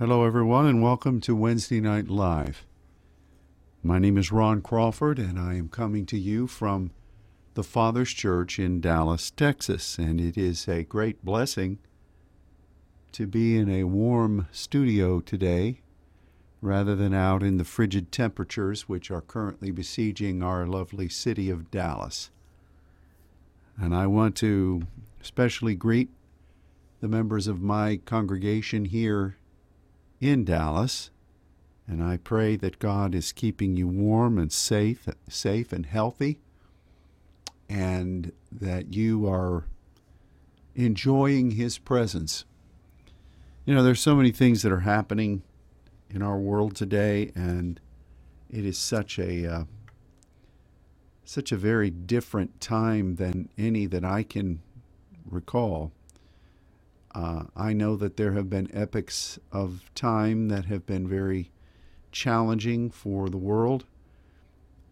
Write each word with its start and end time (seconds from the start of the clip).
Hello, 0.00 0.24
everyone, 0.24 0.66
and 0.66 0.82
welcome 0.82 1.20
to 1.20 1.36
Wednesday 1.36 1.80
Night 1.80 2.08
Live. 2.08 2.66
My 3.80 4.00
name 4.00 4.18
is 4.18 4.32
Ron 4.32 4.60
Crawford, 4.60 5.20
and 5.20 5.38
I 5.38 5.54
am 5.54 5.68
coming 5.68 6.04
to 6.06 6.18
you 6.18 6.48
from 6.48 6.90
the 7.54 7.62
Father's 7.62 8.10
Church 8.10 8.58
in 8.58 8.80
Dallas, 8.80 9.30
Texas. 9.30 9.96
And 9.96 10.20
it 10.20 10.36
is 10.36 10.66
a 10.66 10.82
great 10.82 11.24
blessing 11.24 11.78
to 13.12 13.28
be 13.28 13.56
in 13.56 13.70
a 13.70 13.84
warm 13.84 14.48
studio 14.50 15.20
today 15.20 15.78
rather 16.60 16.96
than 16.96 17.14
out 17.14 17.44
in 17.44 17.58
the 17.58 17.64
frigid 17.64 18.10
temperatures 18.10 18.88
which 18.88 19.12
are 19.12 19.20
currently 19.20 19.70
besieging 19.70 20.42
our 20.42 20.66
lovely 20.66 21.08
city 21.08 21.50
of 21.50 21.70
Dallas. 21.70 22.32
And 23.78 23.94
I 23.94 24.08
want 24.08 24.34
to 24.38 24.88
especially 25.22 25.76
greet 25.76 26.10
the 27.00 27.06
members 27.06 27.46
of 27.46 27.62
my 27.62 28.00
congregation 28.04 28.86
here 28.86 29.36
in 30.24 30.42
Dallas. 30.42 31.10
And 31.86 32.02
I 32.02 32.16
pray 32.16 32.56
that 32.56 32.78
God 32.78 33.14
is 33.14 33.30
keeping 33.30 33.76
you 33.76 33.86
warm 33.86 34.38
and 34.38 34.50
safe, 34.50 35.06
safe 35.28 35.70
and 35.70 35.84
healthy, 35.84 36.40
and 37.68 38.32
that 38.50 38.94
you 38.94 39.28
are 39.28 39.64
enjoying 40.74 41.52
His 41.52 41.76
presence. 41.76 42.46
You 43.66 43.74
know, 43.74 43.82
there's 43.82 44.00
so 44.00 44.16
many 44.16 44.30
things 44.30 44.62
that 44.62 44.72
are 44.72 44.80
happening 44.80 45.42
in 46.08 46.22
our 46.22 46.38
world 46.38 46.74
today, 46.74 47.30
and 47.34 47.78
it 48.50 48.64
is 48.64 48.78
such 48.78 49.18
a 49.18 49.46
uh, 49.46 49.64
such 51.26 51.52
a 51.52 51.56
very 51.56 51.90
different 51.90 52.62
time 52.62 53.16
than 53.16 53.50
any 53.58 53.84
that 53.86 54.04
I 54.04 54.22
can 54.22 54.62
recall. 55.26 55.92
Uh, 57.14 57.44
I 57.56 57.72
know 57.72 57.96
that 57.96 58.16
there 58.16 58.32
have 58.32 58.50
been 58.50 58.74
epochs 58.74 59.38
of 59.52 59.90
time 59.94 60.48
that 60.48 60.64
have 60.64 60.84
been 60.84 61.06
very 61.06 61.52
challenging 62.10 62.90
for 62.90 63.28
the 63.28 63.38
world. 63.38 63.84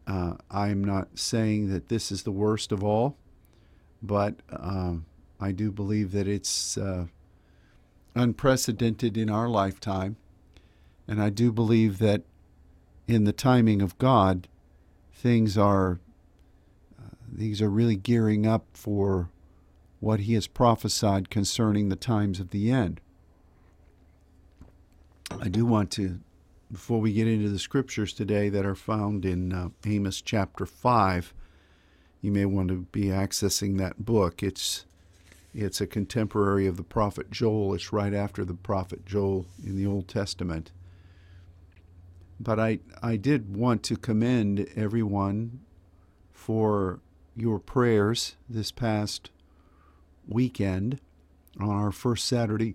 Uh, 0.06 0.34
I'm 0.50 0.84
not 0.84 1.18
saying 1.18 1.68
that 1.70 1.88
this 1.88 2.12
is 2.12 2.22
the 2.22 2.30
worst 2.30 2.70
of 2.70 2.84
all, 2.84 3.16
but 4.02 4.36
uh, 4.50 4.94
I 5.40 5.52
do 5.52 5.72
believe 5.72 6.12
that 6.12 6.28
it's 6.28 6.76
uh, 6.78 7.06
unprecedented 8.14 9.16
in 9.16 9.28
our 9.28 9.48
lifetime. 9.48 10.16
And 11.08 11.20
I 11.20 11.30
do 11.30 11.50
believe 11.50 11.98
that 11.98 12.22
in 13.08 13.24
the 13.24 13.32
timing 13.32 13.82
of 13.82 13.98
God, 13.98 14.46
things 15.12 15.58
are 15.58 15.98
uh, 16.98 17.14
these 17.30 17.60
are 17.60 17.68
really 17.68 17.96
gearing 17.96 18.46
up 18.46 18.66
for 18.72 19.30
what 20.02 20.18
he 20.18 20.34
has 20.34 20.48
prophesied 20.48 21.30
concerning 21.30 21.88
the 21.88 21.94
times 21.94 22.40
of 22.40 22.50
the 22.50 22.72
end. 22.72 23.00
I 25.40 25.48
do 25.48 25.64
want 25.64 25.92
to, 25.92 26.18
before 26.72 27.00
we 27.00 27.12
get 27.12 27.28
into 27.28 27.48
the 27.48 27.58
scriptures 27.60 28.12
today 28.12 28.48
that 28.48 28.66
are 28.66 28.74
found 28.74 29.24
in 29.24 29.52
uh, 29.52 29.68
Amos 29.86 30.20
chapter 30.20 30.66
5, 30.66 31.32
you 32.20 32.32
may 32.32 32.44
want 32.44 32.66
to 32.70 32.78
be 32.90 33.04
accessing 33.04 33.78
that 33.78 34.04
book. 34.04 34.42
It's 34.42 34.86
it's 35.54 35.80
a 35.80 35.86
contemporary 35.86 36.66
of 36.66 36.78
the 36.78 36.82
prophet 36.82 37.30
Joel. 37.30 37.74
It's 37.74 37.92
right 37.92 38.14
after 38.14 38.44
the 38.44 38.54
prophet 38.54 39.06
Joel 39.06 39.46
in 39.62 39.76
the 39.76 39.86
Old 39.86 40.08
Testament. 40.08 40.72
But 42.40 42.58
I, 42.58 42.80
I 43.02 43.16
did 43.16 43.54
want 43.54 43.82
to 43.84 43.96
commend 43.96 44.66
everyone 44.74 45.60
for 46.32 47.00
your 47.36 47.58
prayers 47.58 48.36
this 48.48 48.72
past 48.72 49.30
weekend 50.28 51.00
on 51.60 51.68
our 51.68 51.92
first 51.92 52.26
Saturday 52.26 52.74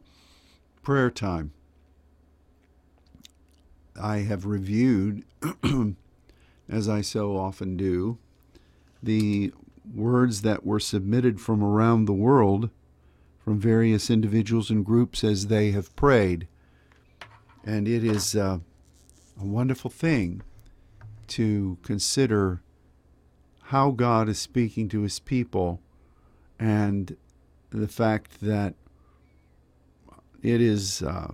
prayer 0.82 1.10
time. 1.10 1.52
I 4.00 4.18
have 4.20 4.46
reviewed, 4.46 5.24
as 6.70 6.88
I 6.88 7.02
so 7.02 7.36
often 7.36 7.78
do, 7.78 8.18
the 9.02 9.52
words 9.94 10.42
that 10.42 10.66
were 10.66 10.80
submitted 10.80 11.40
from 11.40 11.64
around 11.64 12.06
the 12.06 12.14
world 12.14 12.70
from 13.48 13.60
various 13.60 14.10
individuals 14.10 14.70
and 14.70 14.86
groups 14.86 15.24
as 15.24 15.48
they 15.48 15.72
have 15.72 15.96
prayed. 15.96 16.48
And 17.64 17.88
it 17.88 18.04
is 18.04 18.36
uh, 18.36 18.60
a 19.40 19.46
wonderful 19.46 19.90
thing 19.90 20.42
to 21.28 21.78
consider 21.82 22.62
how 23.64 23.92
God 23.92 24.30
is 24.30 24.40
speaking 24.40 24.90
to 24.90 25.02
his 25.02 25.20
people 25.20 25.82
and 26.60 27.16
the 27.78 27.88
fact 27.88 28.42
that 28.42 28.76
it 30.42 30.62
is 30.62 31.02
uh, 31.02 31.32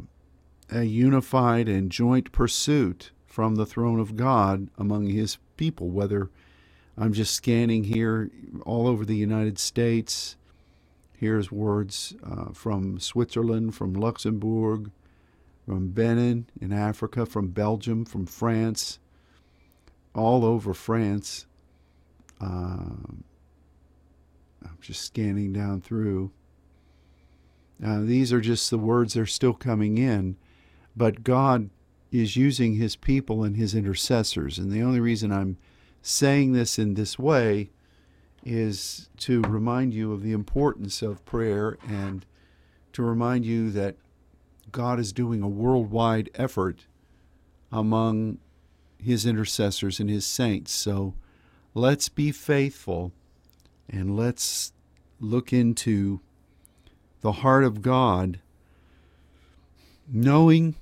a 0.72 0.84
unified 0.84 1.68
and 1.68 1.92
joint 1.92 2.32
pursuit 2.32 3.12
from 3.26 3.56
the 3.56 3.66
throne 3.66 4.00
of 4.00 4.16
God 4.16 4.70
among 4.78 5.08
his 5.08 5.38
people, 5.58 5.90
whether 5.90 6.30
I'm 6.98 7.14
just 7.14 7.34
scanning 7.34 7.86
here 7.86 8.30
all 8.66 8.88
over 8.88 9.06
the 9.06 9.16
United 9.16 9.58
States. 9.58 10.36
Here's 11.14 11.52
words 11.52 12.16
uh, 12.24 12.52
from 12.54 13.00
Switzerland, 13.00 13.76
from 13.76 13.94
Luxembourg, 13.94 14.92
from 15.66 15.90
Benin 15.90 16.48
in 16.60 16.72
Africa, 16.74 17.26
from 17.26 17.48
Belgium, 17.50 18.06
from 18.06 18.26
France, 18.26 19.00
all 20.14 20.46
over 20.46 20.74
France. 20.74 21.46
Uh, 22.40 23.14
I'm 24.64 24.78
just 24.82 25.02
scanning 25.02 25.54
down 25.54 25.82
through. 25.82 26.32
Uh, 27.84 28.02
these 28.02 28.32
are 28.32 28.42
just 28.42 28.70
the 28.70 28.78
words 28.78 29.14
that 29.14 29.22
are 29.22 29.26
still 29.26 29.54
coming 29.54 29.98
in, 29.98 30.38
but 30.96 31.24
God 31.24 31.70
is 32.12 32.36
using 32.36 32.76
his 32.76 32.96
people 32.96 33.44
and 33.44 33.58
his 33.58 33.74
intercessors. 33.74 34.58
And 34.58 34.72
the 34.72 34.82
only 34.82 35.00
reason 35.00 35.32
I'm 35.32 35.58
saying 36.02 36.54
this 36.54 36.78
in 36.78 36.94
this 36.94 37.18
way 37.18 37.72
is 38.46 39.10
to 39.18 39.42
remind 39.42 39.94
you 39.94 40.14
of 40.14 40.22
the 40.22 40.34
importance 40.34 41.02
of 41.02 41.26
prayer 41.26 41.78
and 41.88 42.26
to 42.92 43.02
remind 43.02 43.46
you 43.46 43.72
that 43.72 43.96
God 44.72 45.00
is 45.00 45.12
doing 45.12 45.42
a 45.42 45.48
worldwide 45.48 46.30
effort 46.36 46.86
among 47.72 48.38
his 48.98 49.26
intercessors 49.26 50.00
and 50.00 50.10
his 50.10 50.26
saints. 50.26 50.72
So 50.72 51.16
let's 51.74 52.10
be 52.10 52.32
faithful 52.32 53.12
and 53.90 54.16
let's 54.16 54.74
look 55.20 55.54
into 55.54 56.20
the 57.22 57.32
heart 57.32 57.64
of 57.64 57.82
God, 57.82 58.40
knowing 60.08 60.76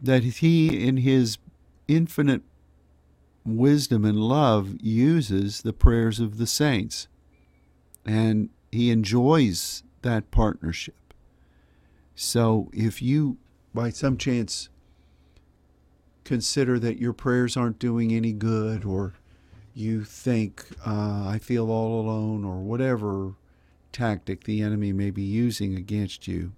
that 0.00 0.22
He, 0.22 0.86
in 0.86 0.98
His 0.98 1.38
infinite 1.88 2.42
wisdom 3.44 4.04
and 4.04 4.18
love, 4.20 4.76
uses 4.80 5.62
the 5.62 5.72
prayers 5.72 6.20
of 6.20 6.38
the 6.38 6.46
saints. 6.46 7.08
And 8.06 8.50
He 8.70 8.90
enjoys 8.90 9.82
that 10.02 10.30
partnership. 10.30 10.94
So 12.14 12.70
if 12.72 13.02
you, 13.02 13.38
by 13.74 13.90
some 13.90 14.16
chance, 14.16 14.68
consider 16.24 16.78
that 16.78 16.98
your 16.98 17.12
prayers 17.12 17.56
aren't 17.56 17.78
doing 17.78 18.12
any 18.12 18.32
good 18.32 18.84
or 18.84 19.14
you 19.78 20.02
think 20.02 20.66
uh, 20.84 21.24
I 21.28 21.38
feel 21.40 21.70
all 21.70 22.00
alone 22.00 22.44
or 22.44 22.58
whatever 22.58 23.34
tactic 23.92 24.44
the 24.44 24.60
enemy 24.60 24.92
may 24.92 25.10
be 25.10 25.22
using 25.22 25.76
against 25.76 26.26
you, 26.26 26.52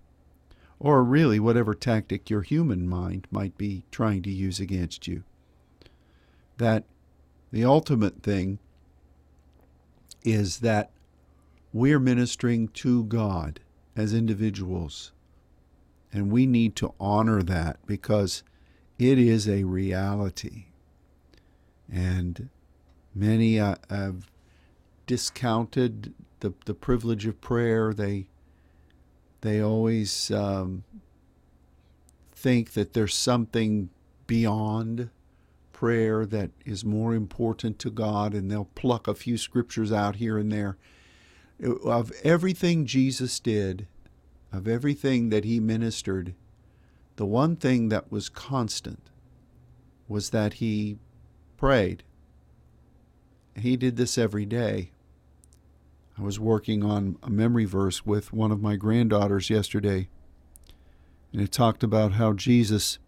or 0.78 1.04
really 1.04 1.38
whatever 1.38 1.75
tactic 1.75 2.30
your 2.30 2.42
human 2.42 2.88
mind 2.88 3.26
might 3.30 3.59
be 3.59 3.84
trying 3.91 4.22
to 4.22 4.30
use 4.30 4.59
against 4.59 5.06
you. 5.06 5.22
That 6.56 6.84
the 7.53 7.64
ultimate 7.64 8.22
thing 8.22 8.59
is 10.25 10.60
that 10.60 10.91
we're 11.72 12.00
ministering 12.00 12.69
to 12.69 13.04
God 13.04 13.60
as 13.97 14.14
individuals, 14.14 15.12
and 16.12 16.32
we 16.32 16.47
need 16.47 16.75
to 16.76 16.94
honor 16.98 17.42
that 17.42 17.78
because 17.86 18.42
it 18.98 19.18
is 19.18 19.47
a 19.47 19.65
reality. 19.65 20.66
And 21.92 22.48
Many 23.21 23.61
uh, 23.61 23.75
have 23.91 24.31
discounted 25.07 26.15
the, 26.41 26.55
the 26.65 26.72
privilege 26.72 27.27
of 27.27 27.39
prayer. 27.43 27.93
They 27.93 28.28
they 29.43 29.61
always 29.61 30.31
um, 30.31 30.84
think 32.33 32.72
that 32.72 32.95
there's 32.95 33.15
something 33.15 33.91
beyond 34.27 35.11
prayer 35.75 36.25
that 36.25 36.53
is 36.65 36.83
more 36.83 37.15
important 37.15 37.78
to 37.81 37.91
God, 37.91 38.33
and 38.33 38.51
they'll 38.51 38.71
pluck 38.75 39.07
a 39.07 39.15
few 39.15 39.37
scriptures 39.37 39.93
out 39.93 40.17
here 40.17 40.39
and 40.39 40.51
there. 40.51 40.78
Of 41.84 42.13
everything 42.25 42.87
Jesus 42.87 43.39
did, 43.39 43.87
of 44.51 44.67
everything 44.67 45.28
that 45.28 45.45
he 45.45 45.61
ministered, 45.61 46.34
the 47.17 47.27
one 47.27 47.57
thing 47.57 47.91
that 47.91 48.11
was 48.11 48.31
constant 48.31 49.11
was 50.09 50.31
that 50.31 50.55
he 50.55 50.97
prayed 51.59 52.03
he 53.56 53.76
did 53.76 53.97
this 53.97 54.16
every 54.18 54.47
day. 54.47 54.91
I 56.18 56.22
was 56.22 56.38
working 56.38 56.84
on 56.84 57.16
a 57.22 57.30
memory 57.30 57.64
verse 57.64 58.04
with 58.04 58.32
one 58.32 58.52
of 58.52 58.60
my 58.60 58.76
granddaughters 58.76 59.48
yesterday, 59.48 60.08
And 61.32 61.41
it 61.41 61.52
talked 61.52 61.82
about 61.82 62.12
how 62.12 62.32
Jesus 62.32 62.98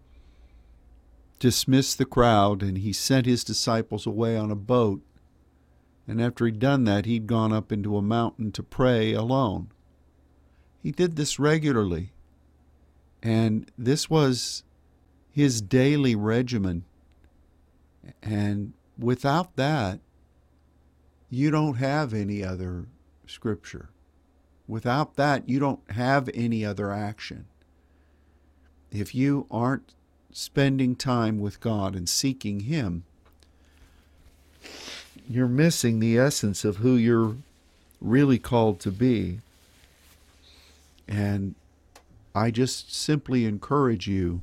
dismissed 1.38 1.98
the 1.98 2.04
crowd 2.04 2.62
and 2.62 2.78
he 2.78 2.92
sent 2.92 3.26
his 3.26 3.42
disciples 3.42 4.06
away 4.06 4.36
on 4.36 4.50
a 4.50 4.56
boat. 4.56 5.02
And 6.06 6.22
after 6.22 6.46
he'd 6.46 6.58
done 6.58 6.84
that, 6.84 7.04
he'd 7.04 7.26
gone 7.26 7.52
up 7.52 7.72
into 7.72 7.96
a 7.96 8.02
mountain 8.02 8.52
to 8.52 8.62
pray 8.62 9.12
alone. 9.12 9.72
He 10.82 10.90
did 10.90 11.16
this 11.16 11.38
regularly. 11.38 12.12
And 13.22 13.70
this 13.76 14.08
was 14.08 14.62
his 15.30 15.60
daily 15.60 16.14
regimen. 16.14 16.84
And 18.22 18.72
without 18.98 19.56
that, 19.56 20.00
you 21.32 21.50
don't 21.50 21.76
have 21.76 22.12
any 22.12 22.44
other 22.44 22.84
scripture. 23.26 23.88
Without 24.68 25.16
that, 25.16 25.48
you 25.48 25.58
don't 25.58 25.80
have 25.92 26.28
any 26.34 26.62
other 26.62 26.92
action. 26.92 27.46
If 28.90 29.14
you 29.14 29.46
aren't 29.50 29.94
spending 30.30 30.94
time 30.94 31.40
with 31.40 31.58
God 31.58 31.96
and 31.96 32.06
seeking 32.06 32.60
Him, 32.60 33.04
you're 35.26 35.48
missing 35.48 36.00
the 36.00 36.18
essence 36.18 36.66
of 36.66 36.76
who 36.76 36.96
you're 36.96 37.36
really 37.98 38.38
called 38.38 38.78
to 38.80 38.90
be. 38.92 39.38
And 41.08 41.54
I 42.34 42.50
just 42.50 42.94
simply 42.94 43.46
encourage 43.46 44.06
you 44.06 44.42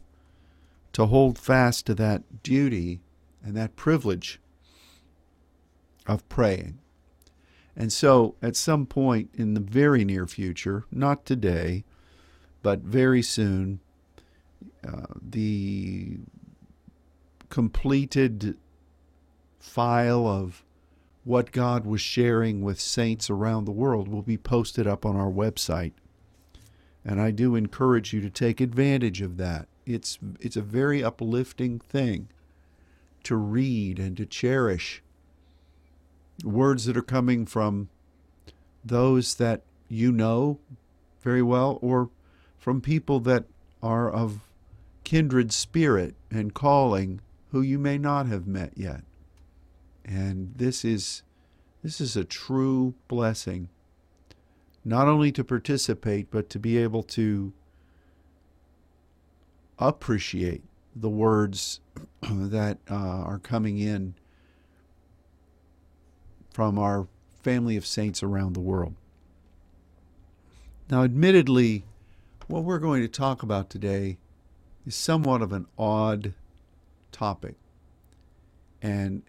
to 0.94 1.06
hold 1.06 1.38
fast 1.38 1.86
to 1.86 1.94
that 1.94 2.42
duty 2.42 3.00
and 3.46 3.56
that 3.56 3.76
privilege 3.76 4.40
of 6.10 6.28
praying. 6.28 6.80
And 7.76 7.94
so, 7.94 8.36
at 8.42 8.56
some 8.56 8.86
point 8.86 9.30
in 9.34 9.54
the 9.54 9.60
very 9.62 10.04
near 10.04 10.26
future, 10.26 10.86
not 10.92 11.24
today, 11.24 11.86
but 12.62 12.80
very 12.80 13.22
soon, 13.22 13.80
uh, 14.86 15.06
the 15.22 16.18
completed 17.50 18.58
file 19.60 20.28
of 20.28 20.64
what 21.24 21.52
God 21.52 21.86
was 21.86 22.02
sharing 22.02 22.62
with 22.64 22.82
saints 22.82 23.30
around 23.30 23.66
the 23.66 23.72
world 23.72 24.08
will 24.08 24.24
be 24.24 24.38
posted 24.38 24.88
up 24.88 25.06
on 25.06 25.16
our 25.16 25.32
website. 25.32 25.94
And 27.06 27.22
I 27.22 27.32
do 27.32 27.56
encourage 27.56 28.14
you 28.14 28.20
to 28.22 28.30
take 28.30 28.60
advantage 28.60 29.22
of 29.22 29.38
that. 29.38 29.68
It's, 29.86 30.18
it's 30.40 30.58
a 30.58 30.62
very 30.62 31.04
uplifting 31.04 31.80
thing 31.80 32.30
to 33.24 33.36
read 33.36 34.00
and 34.00 34.18
to 34.18 34.26
cherish 34.26 35.02
words 36.44 36.86
that 36.86 36.98
are 36.98 37.02
coming 37.02 37.46
from 37.46 37.90
those 38.84 39.36
that 39.36 39.62
you 39.88 40.12
know 40.12 40.60
very 41.22 41.42
well 41.42 41.80
or 41.82 42.10
from 42.58 42.82
people 42.82 43.20
that 43.20 43.46
are 43.82 44.10
of 44.10 44.42
kindred 45.04 45.52
spirit 45.52 46.16
and 46.30 46.54
calling 46.54 47.22
who 47.52 47.62
you 47.62 47.80
may 47.80 47.98
not 47.98 48.28
have 48.28 48.46
met 48.46 48.72
yet. 48.76 49.04
And 50.06 50.54
this 50.56 50.86
is 50.86 51.24
this 51.84 52.02
is 52.02 52.18
a 52.18 52.24
true 52.24 52.94
blessing. 53.08 53.70
Not 54.84 55.08
only 55.08 55.32
to 55.34 55.44
participate, 55.44 56.30
but 56.30 56.50
to 56.50 56.60
be 56.60 56.78
able 56.78 57.04
to 57.04 57.54
appreciate 59.78 60.64
the 60.96 61.10
words 61.10 61.80
that 62.22 62.78
uh, 62.90 62.96
are 62.96 63.40
coming 63.40 63.78
in 63.78 64.16
from 66.60 66.78
our 66.78 67.08
family 67.42 67.78
of 67.78 67.86
saints 67.86 68.22
around 68.22 68.52
the 68.52 68.60
world. 68.60 68.94
Now, 70.90 71.04
admittedly, 71.04 71.86
what 72.48 72.66
we're 72.66 72.80
going 72.80 73.02
to 73.02 73.08
talk 73.08 73.42
about 73.42 73.70
today 73.70 74.18
is 74.86 74.94
somewhat 74.94 75.42
of 75.42 75.54
an 75.54 75.68
odd 75.78 76.34
topic. 77.14 77.56
And 78.82 79.22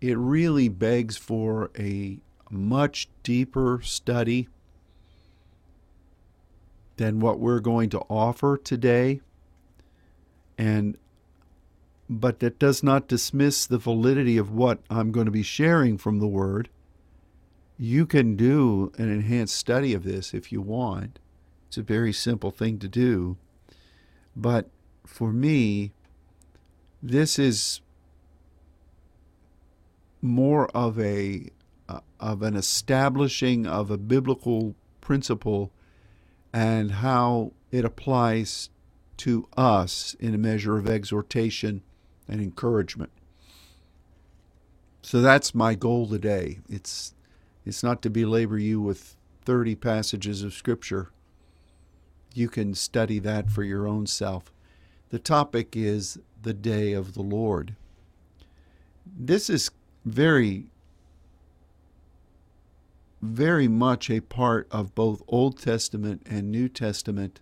it 0.00 0.16
really 0.16 0.70
begs 0.70 1.18
for 1.18 1.70
a 1.78 2.20
much 2.48 3.10
deeper 3.22 3.80
study 3.82 4.48
than 6.96 7.20
what 7.20 7.38
we're 7.38 7.60
going 7.60 7.90
to 7.90 8.00
offer 8.08 8.56
today. 8.56 9.20
And 10.56 10.96
but 12.08 12.40
that 12.40 12.58
does 12.58 12.82
not 12.82 13.08
dismiss 13.08 13.66
the 13.66 13.76
validity 13.76 14.38
of 14.38 14.50
what 14.50 14.78
I'm 14.88 15.12
going 15.12 15.26
to 15.26 15.30
be 15.30 15.42
sharing 15.42 15.98
from 15.98 16.18
the 16.18 16.26
Word. 16.26 16.70
You 17.78 18.06
can 18.06 18.34
do 18.34 18.92
an 18.98 19.08
enhanced 19.08 19.54
study 19.54 19.94
of 19.94 20.02
this 20.02 20.34
if 20.34 20.50
you 20.50 20.60
want. 20.60 21.20
It's 21.68 21.78
a 21.78 21.82
very 21.82 22.12
simple 22.12 22.50
thing 22.50 22.78
to 22.80 22.88
do. 22.88 23.36
But 24.34 24.68
for 25.06 25.32
me, 25.32 25.92
this 27.00 27.38
is 27.38 27.80
more 30.20 30.68
of 30.76 30.98
a 30.98 31.50
uh, 31.88 32.00
of 32.18 32.42
an 32.42 32.56
establishing 32.56 33.66
of 33.66 33.90
a 33.90 33.96
biblical 33.96 34.74
principle 35.00 35.70
and 36.52 36.90
how 36.90 37.52
it 37.70 37.84
applies 37.84 38.70
to 39.18 39.46
us 39.56 40.16
in 40.18 40.34
a 40.34 40.38
measure 40.38 40.76
of 40.78 40.88
exhortation 40.88 41.82
and 42.26 42.40
encouragement. 42.40 43.10
So 45.02 45.20
that's 45.20 45.54
my 45.54 45.74
goal 45.74 46.08
today. 46.08 46.58
It's 46.68 47.14
it's 47.68 47.82
not 47.82 48.00
to 48.00 48.10
belabor 48.10 48.58
you 48.58 48.80
with 48.80 49.14
30 49.44 49.74
passages 49.74 50.42
of 50.42 50.54
scripture. 50.54 51.10
You 52.32 52.48
can 52.48 52.74
study 52.74 53.18
that 53.18 53.50
for 53.50 53.62
your 53.62 53.86
own 53.86 54.06
self. 54.06 54.50
The 55.10 55.18
topic 55.18 55.76
is 55.76 56.18
the 56.42 56.54
day 56.54 56.94
of 56.94 57.12
the 57.12 57.22
Lord. 57.22 57.76
This 59.06 59.50
is 59.50 59.70
very 60.04 60.64
very 63.20 63.66
much 63.66 64.08
a 64.08 64.20
part 64.20 64.68
of 64.70 64.94
both 64.94 65.22
Old 65.26 65.58
Testament 65.58 66.22
and 66.24 66.50
New 66.50 66.68
Testament 66.68 67.40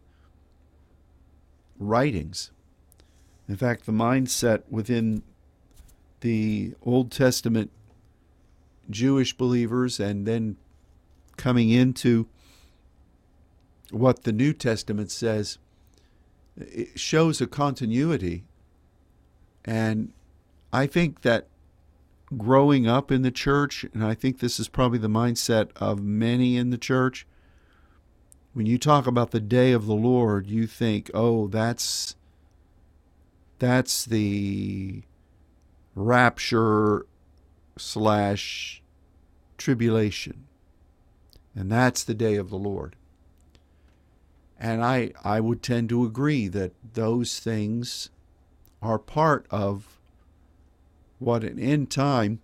writings. 1.78 2.50
In 3.46 3.56
fact, 3.56 3.84
the 3.84 3.92
mindset 3.92 4.62
within 4.70 5.22
the 6.20 6.74
Old 6.82 7.12
Testament 7.12 7.70
Jewish 8.90 9.36
believers 9.36 10.00
and 10.00 10.26
then 10.26 10.56
coming 11.36 11.70
into 11.70 12.28
what 13.90 14.24
the 14.24 14.32
New 14.32 14.52
Testament 14.52 15.10
says 15.10 15.58
it 16.56 16.98
shows 16.98 17.40
a 17.40 17.46
continuity. 17.46 18.44
And 19.64 20.12
I 20.72 20.86
think 20.86 21.22
that 21.22 21.48
growing 22.36 22.86
up 22.86 23.12
in 23.12 23.22
the 23.22 23.30
church, 23.30 23.84
and 23.92 24.04
I 24.04 24.14
think 24.14 24.38
this 24.38 24.58
is 24.58 24.68
probably 24.68 24.98
the 24.98 25.08
mindset 25.08 25.70
of 25.76 26.02
many 26.02 26.56
in 26.56 26.70
the 26.70 26.78
church, 26.78 27.26
when 28.52 28.66
you 28.66 28.78
talk 28.78 29.06
about 29.06 29.32
the 29.32 29.40
day 29.40 29.72
of 29.72 29.86
the 29.86 29.94
Lord, 29.94 30.46
you 30.46 30.66
think, 30.66 31.10
oh, 31.12 31.46
that's 31.46 32.16
that's 33.58 34.04
the 34.04 35.02
rapture 35.94 37.06
slash 37.76 38.82
tribulation. 39.58 40.46
And 41.54 41.70
that's 41.70 42.04
the 42.04 42.14
day 42.14 42.36
of 42.36 42.50
the 42.50 42.58
Lord. 42.58 42.96
And 44.58 44.84
I, 44.84 45.12
I 45.24 45.40
would 45.40 45.62
tend 45.62 45.88
to 45.90 46.04
agree 46.04 46.48
that 46.48 46.72
those 46.94 47.38
things 47.38 48.10
are 48.80 48.98
part 48.98 49.46
of 49.50 49.98
what 51.18 51.44
an 51.44 51.58
end 51.58 51.90
time 51.90 52.40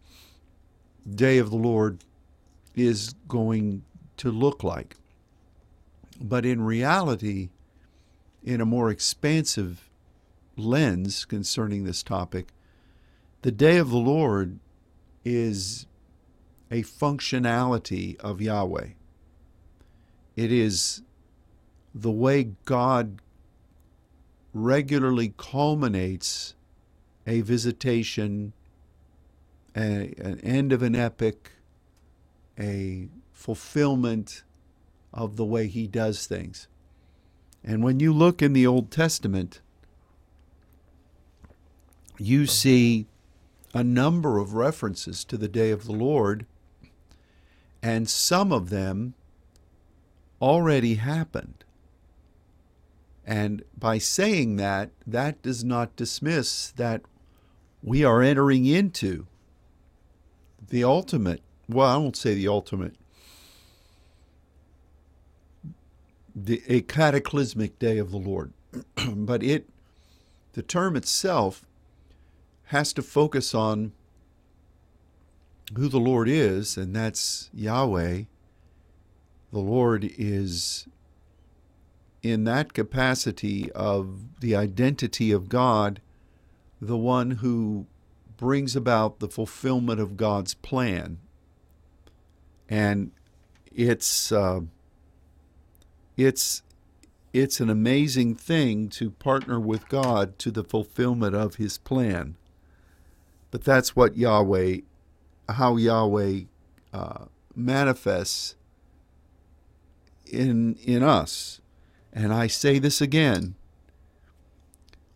day 1.09 1.39
of 1.39 1.51
the 1.51 1.57
Lord 1.57 2.05
is 2.75 3.15
going 3.29 3.83
to 4.19 4.31
look 4.31 4.63
like. 4.63 4.97
But 6.21 6.47
in 6.47 6.63
reality, 6.63 7.51
in 8.45 8.61
a 8.61 8.67
more 8.67 8.91
expansive 8.91 9.89
lens 10.57 11.25
concerning 11.25 11.85
this 11.85 12.03
topic, 12.03 12.49
the 13.43 13.53
day 13.53 13.79
of 13.79 13.91
the 13.91 13.99
Lord 13.99 14.59
is 15.25 15.87
a 16.71 16.83
functionality 16.83 18.19
of 18.21 18.41
Yahweh. 18.41 18.89
It 20.37 20.51
is 20.51 21.03
the 21.95 22.11
way 22.11 22.53
God 22.65 23.21
regularly 24.55 25.35
culminates 25.37 26.55
a 27.27 27.41
visitation, 27.43 28.53
a, 29.77 30.15
an 30.19 30.41
end 30.43 30.73
of 30.73 30.83
an 30.83 30.95
epic, 30.95 31.53
a 32.59 33.09
fulfillment 33.33 34.43
of 35.13 35.37
the 35.37 35.45
way 35.45 35.67
He 35.67 35.87
does 35.87 36.27
things. 36.27 36.69
And 37.63 37.83
when 37.83 38.01
you 38.01 38.13
look 38.13 38.43
in 38.43 38.55
the 38.55 38.67
Old 38.67 38.91
Testament, 38.91 39.61
you 42.19 42.47
see 42.47 43.07
a 43.75 43.83
number 43.83 44.39
of 44.39 44.55
references 44.55 45.25
to 45.25 45.37
the 45.37 45.49
day 45.49 45.71
of 45.71 45.85
the 45.85 45.93
Lord, 45.93 46.47
and 47.83 48.09
some 48.09 48.53
of 48.53 48.71
them 48.71 49.15
already 50.41 50.97
happened. 50.97 51.65
And 53.25 53.63
by 53.79 53.99
saying 53.99 54.57
that, 54.57 54.91
that 55.07 55.43
does 55.43 55.63
not 55.63 55.97
dismiss 55.97 56.73
that 56.73 57.03
we 57.83 58.05
are 58.05 58.21
entering 58.21 58.67
into 58.67 59.27
the 60.69 60.85
ultimate, 60.85 61.43
well, 61.69 61.89
I 61.89 61.97
won't 61.97 62.17
say 62.17 62.35
the 62.35 62.49
ultimate, 62.49 62.95
the, 66.35 66.63
a 66.67 66.81
cataclysmic 66.83 67.79
day 67.79 67.99
of 67.99 68.11
the 68.11 68.19
Lord. 68.19 68.53
but 69.15 69.43
it, 69.43 69.69
the 70.55 70.63
term 70.63 70.97
itself, 70.97 71.65
has 72.73 72.95
to 72.95 73.03
focus 73.03 73.55
on 73.55 73.93
who 75.77 75.89
the 75.89 76.01
Lord 76.01 76.27
is, 76.27 76.79
and 76.79 76.97
that's 76.97 77.51
Yahweh. 77.53 78.23
The 79.53 79.59
Lord 79.59 80.11
is 80.17 80.89
in 82.23 82.45
that 82.45 82.73
capacity 82.73 83.71
of 83.73 84.41
the 84.41 84.57
identity 84.57 85.33
of 85.33 85.51
God, 85.51 86.01
the 86.81 86.97
one 86.97 87.33
who 87.43 87.87
brings 88.39 88.75
about 88.75 89.19
the 89.19 89.29
fulfillment 89.29 90.01
of 90.01 90.17
God's 90.17 90.55
plan. 90.55 91.19
And 92.71 93.13
it's 93.71 94.33
uh, 94.33 94.61
it's 96.17 96.63
it's 97.35 97.61
an 97.61 97.69
amazing 97.69 98.35
thing 98.35 98.89
to 98.89 99.11
partner 99.11 99.61
with 99.61 99.91
God 99.91 100.39
to 100.39 100.51
the 100.51 100.65
fulfillment 100.65 101.35
of 101.35 101.57
His 101.57 101.77
plan. 101.77 102.37
But 103.53 103.63
that's 103.63 103.95
what 103.95 104.17
Yahweh, 104.17 104.79
how 105.49 105.77
Yahweh 105.77 106.41
uh, 106.93 107.27
manifests 107.55 108.57
in 110.27 110.75
in 110.83 111.05
us. 111.05 111.61
And 112.13 112.33
I 112.33 112.49
say 112.49 112.81
this 112.81 113.01
again 113.01 113.55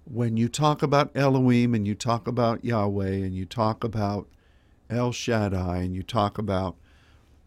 when 0.05 0.37
you 0.37 0.49
talk 0.49 0.83
about 0.83 1.11
Elohim 1.17 1.75
and 1.75 1.87
you 1.87 1.95
talk 1.95 2.29
about 2.29 2.65
Yahweh 2.65 3.09
and 3.09 3.35
you 3.35 3.45
talk 3.45 3.83
about 3.83 4.29
El 4.89 5.11
Shaddai 5.11 5.79
and 5.79 5.95
you 5.95 6.03
talk 6.03 6.39
about 6.39 6.77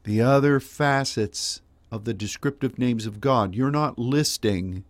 the 0.03 0.21
other 0.21 0.59
facets 0.59 1.61
of 1.91 2.03
the 2.03 2.13
descriptive 2.13 2.77
names 2.77 3.05
of 3.05 3.21
God, 3.21 3.55
you're 3.55 3.71
not 3.71 3.97
listing 3.97 4.83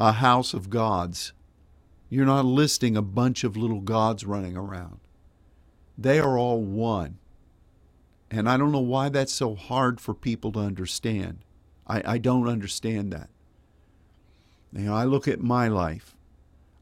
a 0.00 0.12
house 0.12 0.52
of 0.52 0.68
gods. 0.68 1.32
You're 2.08 2.26
not 2.26 2.44
listing 2.44 2.96
a 2.96 3.02
bunch 3.02 3.44
of 3.44 3.56
little 3.56 3.80
gods 3.80 4.24
running 4.24 4.56
around. 4.56 5.00
They 5.98 6.18
are 6.18 6.38
all 6.38 6.60
one. 6.60 7.18
And 8.30 8.48
I 8.48 8.56
don't 8.56 8.72
know 8.72 8.80
why 8.80 9.08
that's 9.08 9.32
so 9.32 9.54
hard 9.54 10.00
for 10.00 10.14
people 10.14 10.52
to 10.52 10.60
understand. 10.60 11.38
I, 11.86 12.02
I 12.14 12.18
don't 12.18 12.48
understand 12.48 13.12
that. 13.12 13.30
You 14.72 14.86
know, 14.86 14.94
I 14.94 15.04
look 15.04 15.26
at 15.26 15.40
my 15.40 15.68
life. 15.68 16.16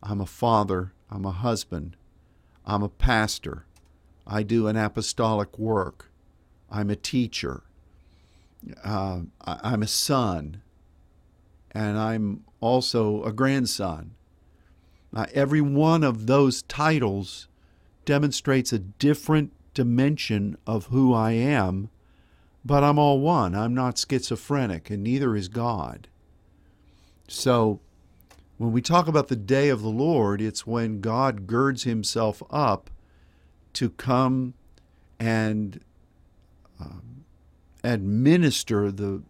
I'm 0.02 0.20
a 0.20 0.26
father, 0.26 0.92
I'm 1.10 1.24
a 1.24 1.30
husband, 1.30 1.96
I'm 2.66 2.82
a 2.82 2.90
pastor, 2.90 3.64
I 4.26 4.42
do 4.42 4.66
an 4.66 4.76
apostolic 4.76 5.58
work, 5.58 6.10
I'm 6.70 6.90
a 6.90 6.96
teacher, 6.96 7.62
uh, 8.84 9.20
I'm 9.40 9.82
a 9.82 9.86
son, 9.86 10.60
and 11.70 11.98
I'm 11.98 12.44
also 12.60 13.22
a 13.24 13.32
grandson. 13.32 14.10
Uh, 15.14 15.26
every 15.32 15.60
one 15.60 16.02
of 16.02 16.26
those 16.26 16.62
titles 16.62 17.48
demonstrates 18.04 18.72
a 18.72 18.78
different 18.78 19.52
dimension 19.72 20.56
of 20.66 20.86
who 20.86 21.14
I 21.14 21.32
am 21.32 21.88
but 22.64 22.82
I'm 22.82 22.98
all 22.98 23.20
one. 23.20 23.54
I'm 23.54 23.74
not 23.74 23.98
schizophrenic, 23.98 24.88
and 24.88 25.02
neither 25.02 25.36
is 25.36 25.48
God. 25.48 26.08
So, 27.28 27.80
when 28.56 28.72
we 28.72 28.80
talk 28.80 29.06
about 29.06 29.28
the 29.28 29.36
day 29.36 29.68
of 29.68 29.82
the 29.82 29.88
Lord, 29.88 30.40
it's 30.40 30.66
when 30.66 31.00
God 31.00 31.46
girds 31.46 31.82
himself 31.82 32.42
up 32.50 32.90
to 33.74 33.90
come 33.90 34.54
and 35.18 35.80
um, 36.80 37.24
administer 37.82 38.90
the, 38.90 39.22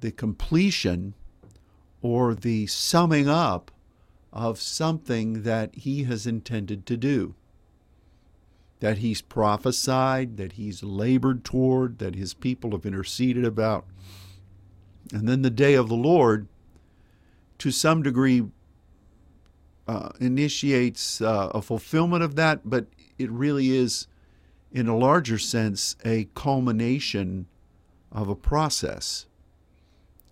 the 0.00 0.10
completion 0.10 1.14
or 2.02 2.34
the 2.34 2.66
summing 2.66 3.28
up 3.28 3.70
of 4.32 4.60
something 4.60 5.42
that 5.42 5.74
he 5.74 6.04
has 6.04 6.26
intended 6.26 6.86
to 6.86 6.96
do 6.96 7.34
that 8.80 8.98
he's 8.98 9.20
prophesied, 9.20 10.38
that 10.38 10.52
he's 10.52 10.82
labored 10.82 11.44
toward, 11.44 11.98
that 11.98 12.14
his 12.14 12.34
people 12.34 12.72
have 12.72 12.86
interceded 12.86 13.44
about. 13.44 13.84
And 15.12 15.28
then 15.28 15.42
the 15.42 15.50
day 15.50 15.74
of 15.74 15.88
the 15.88 15.94
Lord, 15.94 16.48
to 17.58 17.70
some 17.70 18.02
degree, 18.02 18.46
uh, 19.86 20.10
initiates 20.18 21.20
uh, 21.20 21.50
a 21.54 21.60
fulfillment 21.60 22.22
of 22.22 22.36
that, 22.36 22.60
but 22.64 22.86
it 23.18 23.30
really 23.30 23.76
is, 23.76 24.06
in 24.72 24.88
a 24.88 24.96
larger 24.96 25.38
sense, 25.38 25.96
a 26.04 26.28
culmination 26.34 27.46
of 28.10 28.28
a 28.28 28.34
process. 28.34 29.26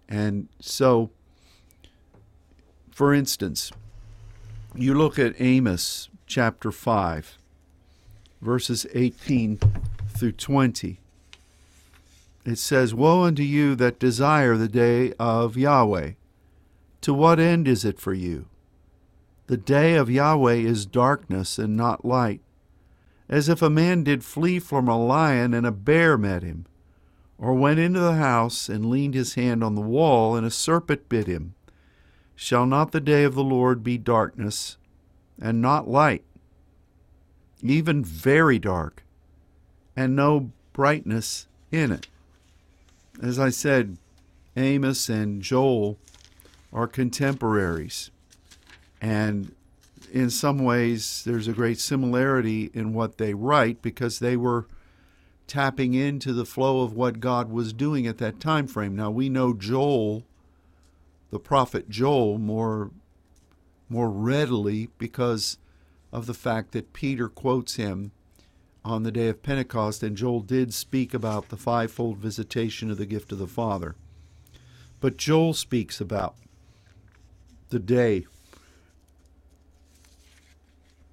And 0.09 0.49
so, 0.59 1.11
for 2.91 3.13
instance, 3.13 3.73
you 4.81 4.95
look 4.95 5.19
at 5.19 5.41
Amos 5.41 6.09
chapter 6.27 6.71
5 6.71 7.39
verses 8.41 8.87
18 8.95 9.59
through 10.17 10.33
20. 10.33 11.01
It 12.45 12.59
says, 12.59 12.95
Woe 12.95 13.23
unto 13.25 13.43
you 13.43 13.75
that 13.75 13.99
desire 13.99 14.57
the 14.57 14.69
day 14.69 15.13
of 15.19 15.57
Yahweh! 15.57 16.13
To 17.03 17.15
what 17.15 17.41
end 17.41 17.69
is 17.69 17.85
it 17.85 17.99
for 17.99 18.15
you? 18.15 18.47
The 19.49 19.57
day 19.57 19.95
of 19.95 20.11
Yahweh 20.11 20.55
is 20.55 20.87
darkness 20.87 21.59
and 21.59 21.77
not 21.77 22.05
light, 22.05 22.41
as 23.29 23.49
if 23.49 23.63
a 23.63 23.71
man 23.71 24.05
did 24.05 24.25
flee 24.25 24.59
from 24.59 24.89
a 24.89 25.03
lion 25.03 25.55
and 25.55 25.67
a 25.67 25.73
bear 25.73 26.17
met 26.17 26.43
him, 26.43 26.67
or 27.37 27.55
went 27.55 27.81
into 27.81 28.01
the 28.01 28.15
house 28.15 28.69
and 28.69 28.91
leaned 28.91 29.15
his 29.15 29.35
hand 29.35 29.63
on 29.63 29.75
the 29.75 29.81
wall 29.81 30.37
and 30.37 30.47
a 30.47 30.51
serpent 30.51 31.09
bit 31.09 31.27
him. 31.27 31.55
Shall 32.41 32.67
not 32.67 32.93
the 32.93 33.01
day 33.01 33.25
of 33.25 33.35
the 33.35 33.43
Lord 33.43 33.83
be 33.83 33.99
darkness 33.99 34.77
and 35.43 35.61
not 35.61 35.89
light? 35.89 36.23
even 37.61 38.05
very 38.05 38.61
dark, 38.61 39.03
and 39.97 40.15
no 40.15 40.53
brightness 40.73 41.49
in 41.73 41.91
it. 41.91 42.07
As 43.21 43.41
I 43.41 43.49
said, 43.49 43.99
Amos 44.57 45.09
and 45.09 45.43
Joel 45.43 45.99
are 46.73 46.87
contemporaries, 46.87 48.13
and 49.01 49.53
in 50.13 50.31
some 50.31 50.61
ways 50.61 51.25
there's 51.27 51.49
a 51.49 51.53
great 51.53 51.81
similarity 51.81 52.71
in 52.73 52.95
what 52.95 53.19
they 53.19 53.35
write 53.35 53.83
because 53.83 54.21
they 54.21 54.37
were 54.37 54.69
tapping 55.49 55.95
into 55.95 56.33
the 56.33 56.47
flow 56.47 56.83
of 56.83 56.93
what 56.93 57.19
God 57.19 57.51
was 57.51 57.73
doing 57.73 58.07
at 58.07 58.19
that 58.19 58.39
time 58.39 58.69
frame. 58.69 58.95
Now 58.95 59.11
we 59.11 59.29
know 59.29 59.53
Joel, 59.53 60.23
the 61.31 61.39
prophet 61.39 61.89
Joel, 61.89 62.39
more 62.39 62.91
more 63.89 64.11
readily 64.11 64.91
because 64.99 65.59
of 66.13 66.27
the 66.27 66.35
fact 66.35 66.73
that 66.73 66.93
Peter 66.93 67.29
quotes 67.29 67.77
him 67.77 68.13
on 68.85 69.03
the 69.03 69.13
day 69.13 69.29
of 69.29 69.43
Pentecost, 69.43 70.03
and 70.03 70.17
Joel 70.17 70.41
did 70.41 70.73
speak 70.73 71.13
about 71.13 71.49
the 71.49 71.57
fivefold 71.57 72.19
visitation 72.19 72.91
of 72.91 72.99
the 72.99 73.07
gift 73.07 73.33
of 73.33 73.39
the 73.39 73.47
Father. 73.47 73.95
But 75.01 75.17
Joel 75.17 75.55
speaks 75.55 76.01
about 76.01 76.35
the 77.71 77.79
day. 77.79 78.27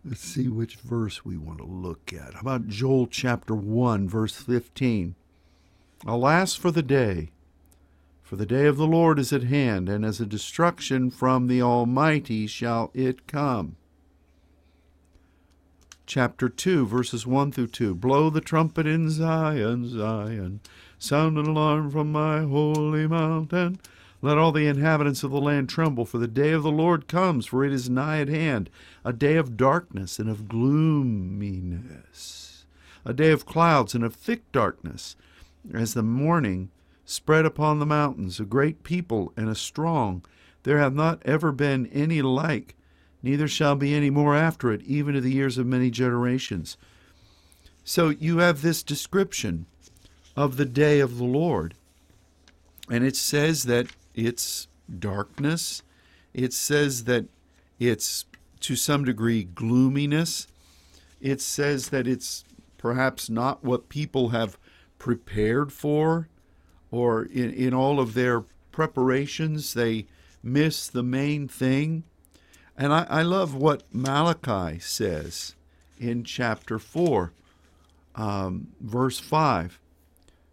Let's 0.03 0.22
see 0.22 0.48
which 0.48 0.75
verse 0.75 1.25
we 1.25 1.38
want 1.38 1.57
to 1.60 1.65
look 1.65 2.13
at. 2.13 2.36
How 2.36 2.41
about 2.41 2.67
Joel 2.67 3.07
chapter 3.07 3.55
1, 3.55 4.07
verse 4.07 4.36
15? 4.36 5.15
Alas 6.05 6.55
for 6.55 6.72
the 6.72 6.84
day, 6.84 7.29
for 8.36 8.39
the 8.39 8.46
day 8.46 8.65
of 8.65 8.75
the 8.75 8.86
Lord 8.86 9.18
is 9.18 9.32
at 9.32 9.44
hand, 9.44 9.88
and 9.88 10.04
as 10.04 10.20
a 10.20 10.25
destruction 10.25 11.10
from 11.10 11.48
the 11.48 11.62
Almighty 11.62 12.48
shall 12.48 12.92
it 12.94 13.27
come 13.27 13.77
chapter 16.06 16.50
2, 16.50 16.86
verses 16.86 17.25
1 17.25 17.54
through 17.54 17.68
2. 17.68 17.96
Blow 17.96 18.30
the 18.30 18.42
trumpet 18.42 18.86
in 18.86 19.10
Zion, 19.10 19.88
Zion. 19.88 20.60
Sound 21.00 21.38
an 21.38 21.46
alarm 21.46 21.89
from 21.89 22.12
my 22.12 22.42
holy 22.42 23.08
mountain. 23.08 23.80
Let 24.22 24.38
all 24.38 24.51
the 24.51 24.68
inhabitants 24.68 25.24
of 25.24 25.32
the 25.32 25.39
land 25.39 25.70
tremble, 25.70 26.04
for 26.04 26.18
the 26.18 26.27
day 26.27 26.51
of 26.51 26.63
the 26.63 26.72
Lord 26.72 27.08
comes, 27.08 27.46
for 27.46 27.63
it 27.63 27.72
is 27.72 27.89
nigh 27.89 28.20
at 28.20 28.27
hand, 28.27 28.70
a 29.06 29.13
day 29.13 29.38
of 29.38 29.56
darkness 29.56 30.20
and 30.20 30.30
of 30.30 30.50
gloominess, 30.50 31.86
a 33.06 33.13
day 33.13 33.32
of 33.32 33.46
clouds 33.46 33.96
and 33.96 34.04
of 34.04 34.13
thick 34.13 34.51
darkness, 34.51 35.15
as 35.74 35.94
the 35.94 36.04
morning 36.04 36.70
spread 37.05 37.45
upon 37.45 37.79
the 37.79 37.85
mountains, 37.85 38.39
a 38.39 38.45
great 38.45 38.83
people 38.83 39.31
and 39.38 39.47
a 39.47 39.55
strong. 39.55 40.25
There 40.63 40.79
hath 40.79 40.93
not 40.93 41.21
ever 41.25 41.51
been 41.51 41.88
any 41.88 42.21
like 42.21 42.75
neither 43.21 43.47
shall 43.47 43.75
be 43.75 43.93
any 43.93 44.12
more 44.12 44.35
after 44.35 44.71
it, 44.71 44.83
even 44.83 45.15
to 45.15 45.21
the 45.21 45.31
years 45.31 45.57
of 45.57 45.65
many 45.65 45.89
generations. 45.89 46.77
So 47.83 48.09
you 48.09 48.38
have 48.38 48.62
this 48.62 48.83
description 48.83 49.65
of 50.35 50.57
the 50.57 50.65
day 50.65 51.00
of 51.00 51.17
the 51.17 51.24
Lord. 51.24 51.74
And 52.89 53.03
it 53.03 53.15
says 53.15 53.63
that 53.63 53.88
it's 54.13 54.67
darkness. 55.00 55.81
It 56.33 56.53
says 56.53 57.05
that 57.05 57.25
it's 57.79 58.25
to 58.62 58.75
some 58.75 59.05
degree 59.05 59.43
gloominess. 59.43 60.47
It 61.19 61.41
says 61.41 61.89
that 61.89 62.07
it's 62.07 62.43
perhaps 62.77 63.29
not 63.29 63.63
what 63.63 63.89
people 63.89 64.29
have 64.29 64.57
prepared 65.00 65.74
for, 65.74 66.27
or 66.92 67.25
in, 67.25 67.51
in 67.51 67.74
all 67.74 68.00
of 68.00 68.13
their 68.13 68.44
preparations, 68.72 69.74
they 69.74 70.06
miss 70.44 70.88
the 70.88 71.04
main 71.04 71.48
thing. 71.48 72.04
And 72.77 72.94
I, 72.94 73.06
I 73.10 73.22
love 73.22 73.56
what 73.56 73.84
Malachi 73.92 74.80
says 74.80 75.56
in 75.98 76.24
chapter 76.24 76.77
4, 76.77 77.32
um, 78.15 78.68
verse 78.80 79.20
5. 79.20 79.80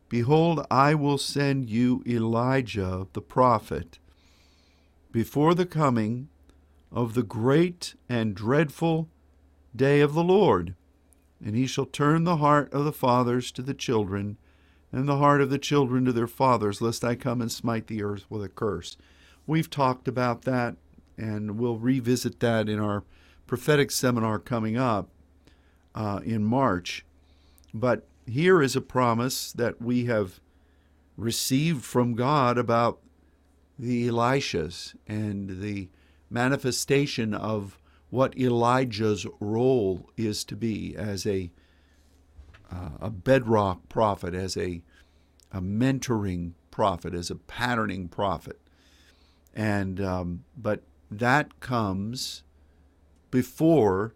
Behold, 0.09 0.67
I 0.71 0.95
will 0.95 1.19
send 1.19 1.71
you 1.71 2.03
Elijah 2.07 3.07
the 3.13 3.23
prophet 3.23 3.99
before 5.11 5.55
the 5.55 5.67
coming 5.67 6.29
of 6.91 7.15
the 7.15 7.23
great 7.23 7.95
and 8.09 8.35
dreadful 8.35 9.09
day 9.75 10.01
of 10.01 10.15
the 10.15 10.23
Lord. 10.23 10.75
And 11.45 11.57
he 11.57 11.67
shall 11.67 11.87
turn 11.87 12.25
the 12.25 12.37
heart 12.37 12.73
of 12.73 12.85
the 12.85 12.93
fathers 12.93 13.51
to 13.53 13.63
the 13.63 13.75
children, 13.75 14.37
and 14.93 15.09
the 15.09 15.17
heart 15.17 15.41
of 15.41 15.51
the 15.51 15.59
children 15.59 16.05
to 16.05 16.13
their 16.13 16.27
fathers, 16.27 16.81
lest 16.83 17.03
I 17.03 17.15
come 17.15 17.41
and 17.41 17.51
smite 17.51 17.87
the 17.87 18.03
earth 18.03 18.27
with 18.29 18.45
a 18.45 18.49
curse. 18.49 18.97
We've 19.47 19.71
talked 19.71 20.07
about 20.07 20.43
that, 20.43 20.77
and 21.17 21.59
we'll 21.59 21.79
revisit 21.79 22.41
that 22.41 22.69
in 22.69 22.79
our 22.79 23.05
prophetic 23.47 23.91
seminar 23.91 24.39
coming 24.39 24.77
up 24.77 25.09
uh, 25.95 26.21
in 26.25 26.45
March. 26.45 27.05
But 27.75 28.07
here 28.27 28.63
is 28.63 28.77
a 28.77 28.81
promise 28.81 29.53
that 29.53 29.81
we 29.81 30.05
have 30.05 30.41
received 31.17 31.85
from 31.85 32.15
God 32.15 32.59
about 32.59 33.01
the 33.79 34.09
Elishas 34.09 34.95
and 35.09 35.63
the 35.63 35.89
manifestation 36.31 37.35
of 37.35 37.79
what 38.11 38.39
Elijah's 38.39 39.27
role 39.41 40.11
is 40.17 40.45
to 40.45 40.57
be 40.57 40.95
as 40.97 41.27
a 41.27 41.51
uh, 42.73 42.91
a 43.01 43.11
bedrock 43.11 43.89
prophet, 43.89 44.35
as 44.35 44.57
a 44.57 44.83
a 45.53 45.61
mentoring 45.61 46.53
prophet, 46.71 47.13
as 47.13 47.31
a 47.31 47.35
patterning 47.37 48.09
prophet, 48.09 48.59
and 49.55 50.01
um, 50.01 50.45
but 50.57 50.83
that 51.11 51.61
comes 51.61 52.43
before 53.31 54.15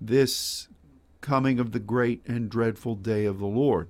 this 0.00 0.68
coming 1.20 1.58
of 1.58 1.72
the 1.72 1.80
great 1.80 2.20
and 2.26 2.50
dreadful 2.50 2.94
day 2.94 3.24
of 3.24 3.38
the 3.38 3.46
Lord. 3.46 3.88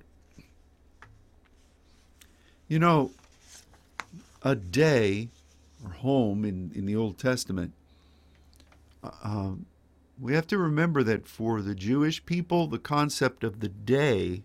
You 2.67 2.79
know, 2.79 3.11
a 4.41 4.55
day 4.55 5.29
or 5.83 5.95
yom 6.03 6.45
in, 6.45 6.71
in 6.73 6.85
the 6.85 6.95
Old 6.95 7.17
Testament, 7.17 7.73
uh, 9.03 9.11
um, 9.23 9.65
we 10.19 10.33
have 10.33 10.47
to 10.47 10.57
remember 10.57 11.03
that 11.03 11.27
for 11.27 11.61
the 11.61 11.75
Jewish 11.75 12.25
people, 12.25 12.67
the 12.67 12.79
concept 12.79 13.43
of 13.43 13.59
the 13.59 13.69
day 13.69 14.43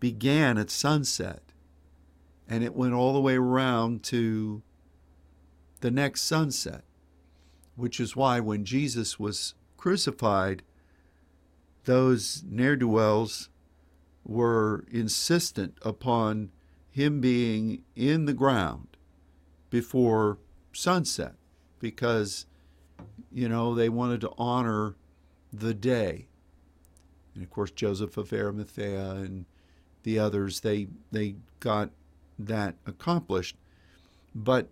began 0.00 0.58
at 0.58 0.70
sunset 0.70 1.42
and 2.48 2.62
it 2.62 2.74
went 2.74 2.94
all 2.94 3.12
the 3.12 3.20
way 3.20 3.36
around 3.36 4.02
to 4.04 4.62
the 5.80 5.90
next 5.90 6.22
sunset, 6.22 6.84
which 7.76 7.98
is 7.98 8.16
why 8.16 8.40
when 8.40 8.64
Jesus 8.64 9.18
was 9.18 9.54
crucified, 9.76 10.62
those 11.84 12.42
ne'er 12.46 12.76
do 12.76 12.88
wells 12.88 13.48
were 14.24 14.84
insistent 14.90 15.76
upon 15.82 16.50
him 16.90 17.20
being 17.20 17.82
in 17.96 18.24
the 18.24 18.32
ground 18.32 18.96
before 19.68 20.38
sunset 20.72 21.34
because, 21.80 22.46
you 23.32 23.48
know, 23.48 23.74
they 23.74 23.88
wanted 23.88 24.20
to 24.22 24.32
honor 24.38 24.94
the 25.52 25.74
day. 25.74 26.28
And 27.34 27.42
of 27.42 27.50
course, 27.50 27.70
Joseph 27.70 28.16
of 28.16 28.32
Arimathea 28.32 29.10
and 29.10 29.44
the 30.02 30.18
others, 30.18 30.60
they, 30.60 30.88
they 31.10 31.36
got 31.60 31.90
that 32.38 32.76
accomplished. 32.86 33.56
But 34.34 34.68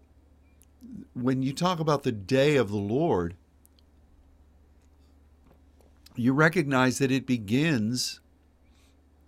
when 1.15 1.43
you 1.43 1.53
talk 1.53 1.81
about 1.81 2.03
the 2.03 2.13
day 2.13 2.57
of 2.57 2.71
the 2.71 2.77
Lord, 2.77 3.35
you 6.15 6.33
recognize 6.33 6.99
that 6.99 7.11
it 7.11 7.27
begins 7.27 8.21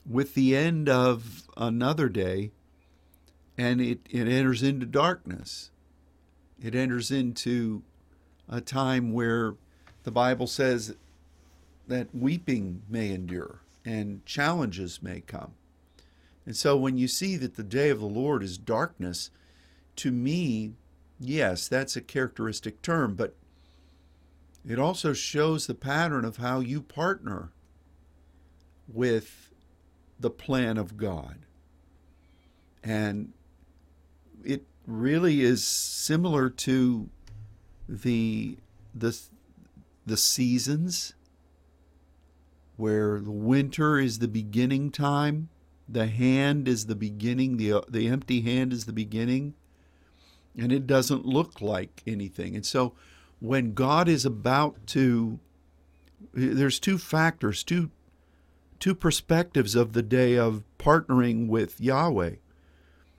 with 0.09 0.35
the 0.35 0.54
end 0.54 0.88
of 0.88 1.44
another 1.57 2.09
day 2.09 2.50
and 3.57 3.80
it, 3.80 4.00
it 4.11 4.28
enters 4.28 4.62
into 4.62 4.85
darkness. 4.85 5.70
It 6.62 6.74
enters 6.74 7.11
into 7.11 7.83
a 8.48 8.61
time 8.61 9.12
where 9.12 9.54
the 10.04 10.11
Bible 10.11 10.46
says 10.46 10.94
that 11.87 12.14
weeping 12.14 12.83
may 12.88 13.11
endure 13.11 13.61
and 13.85 14.24
challenges 14.24 15.02
may 15.02 15.20
come. 15.20 15.52
And 16.46 16.57
so 16.57 16.76
when 16.76 16.98
you 16.98 17.09
see 17.09 17.37
that 17.37 17.57
the 17.57 17.62
day 17.62 17.90
of 17.90 18.00
the 18.00 18.07
Lord 18.07 18.42
is 18.42 18.59
darkness, 18.59 19.30
to 19.96 20.11
me, 20.11 20.72
yes, 21.18 21.68
that's 21.68 21.96
a 21.96 22.00
characteristic 22.00 22.83
term, 22.83 23.14
but 23.14 23.35
it 24.66 24.78
also 24.78 25.12
shows 25.12 25.66
the 25.66 25.74
pattern 25.74 26.24
of 26.24 26.38
how 26.38 26.61
you 26.61 26.80
partner 26.80 27.50
with 28.88 29.50
the 30.18 30.30
plan 30.30 30.76
of 30.78 30.96
God. 30.96 31.38
And 32.83 33.33
it 34.44 34.64
really 34.87 35.42
is 35.42 35.64
similar 35.64 36.50
to 36.50 37.09
the 37.88 38.59
the 38.94 39.18
the 40.07 40.16
seasons 40.16 41.14
where 42.77 43.20
the 43.20 43.31
winter 43.31 43.99
is 43.99 44.18
the 44.18 44.29
beginning 44.29 44.90
time, 44.90 45.49
the 45.88 46.07
hand 46.07 46.66
is 46.66 46.87
the 46.87 46.94
beginning, 46.94 47.57
the 47.57 47.73
uh, 47.73 47.81
the 47.88 48.09
empty 48.09 48.40
hand 48.40 48.73
is 48.73 48.87
the 48.87 48.92
beginning, 48.92 49.55
and 50.59 50.73
it 50.73 50.87
doesn't 50.87 51.27
look 51.27 51.61
like 51.61 52.03
anything. 52.07 52.55
And 52.55 52.66
so 52.66 52.94
when 53.40 53.75
God 53.75 54.09
is 54.09 54.25
about 54.25 54.87
to 54.88 55.38
eh, 56.37 56.51
there's 56.53 56.81
two 56.81 56.99
factors, 56.99 57.62
two 57.62 57.90
two 58.81 58.94
perspectives 58.94 59.75
of 59.75 59.92
the 59.92 60.03
day 60.03 60.37
of 60.37 60.64
partnering 60.79 61.49
with 61.49 61.81
Yahweh. 61.81 62.37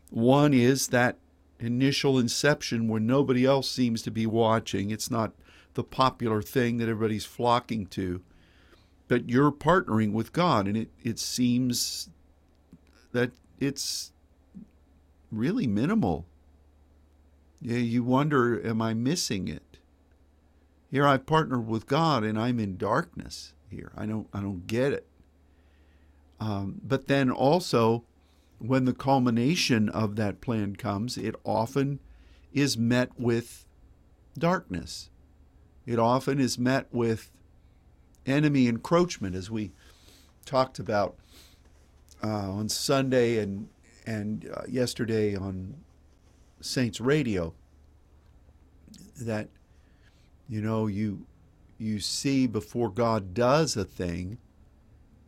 One 0.10 0.54
is 0.54 0.90
that 0.90 1.18
initial 1.60 2.20
inception 2.20 2.88
when 2.88 3.06
nobody 3.06 3.46
else 3.46 3.70
seems 3.70 4.02
to 4.04 4.12
be 4.12 4.26
watching. 4.26 4.92
It's 4.92 5.12
not 5.12 5.34
the 5.74 5.84
popular 5.84 6.42
thing 6.42 6.78
that 6.78 6.90
everybody's 6.90 7.26
flocking 7.26 7.86
to. 7.88 8.22
But 9.08 9.30
you're 9.30 9.52
partnering 9.52 10.14
with 10.14 10.34
God, 10.34 10.68
and 10.68 10.76
it, 10.76 10.90
it 11.04 11.20
seems 11.20 12.10
that 13.12 13.32
it's 13.60 14.12
really 15.32 15.68
minimal. 15.68 16.26
Yeah, 17.62 17.78
you 17.78 18.04
wonder, 18.04 18.66
am 18.66 18.82
I 18.82 18.94
missing 18.94 19.48
it? 19.48 19.78
Here 20.92 21.06
I've 21.06 21.26
partnered 21.26 21.68
with 21.68 21.88
God 21.88 22.24
and 22.24 22.40
I'm 22.40 22.60
in 22.60 22.78
darkness 22.78 23.54
here. 23.70 23.92
I 23.98 24.06
don't 24.06 24.28
I 24.34 24.40
don't 24.40 24.66
get 24.66 24.94
it. 24.94 25.06
Um, 26.40 26.80
but 26.84 27.08
then 27.08 27.30
also 27.30 28.04
when 28.60 28.86
the 28.86 28.94
culmination 28.94 29.90
of 29.90 30.16
that 30.16 30.42
plan 30.42 30.76
comes, 30.76 31.18
it 31.18 31.36
often 31.44 32.00
is 32.54 32.78
met 32.78 33.10
with 33.18 33.66
darkness. 34.38 35.10
It 35.86 36.00
often 36.00 36.40
is 36.40 36.58
met 36.58 36.88
with 36.92 37.32
enemy 38.26 38.68
encroachment, 38.68 39.36
as 39.36 39.52
we 39.52 39.72
talked 40.46 40.80
about 40.80 41.16
uh, 42.24 42.52
on 42.52 42.70
Sunday 42.70 43.38
and 43.38 43.70
and 44.08 44.50
uh, 44.54 44.62
yesterday 44.68 45.36
on 45.36 45.76
Saints 46.62 47.02
Radio. 47.02 47.54
That 49.20 49.50
you 50.48 50.62
know 50.62 50.88
you 50.88 51.26
you 51.78 52.00
see 52.00 52.48
before 52.48 52.90
God 52.90 53.34
does 53.34 53.76
a 53.76 53.84
thing 53.84 54.38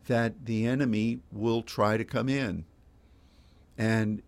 that 0.06 0.46
the 0.46 0.66
enemy 0.66 1.20
will 1.30 1.62
try 1.62 1.98
to 1.98 2.04
come 2.04 2.28
in 2.28 2.64
and 3.78 4.22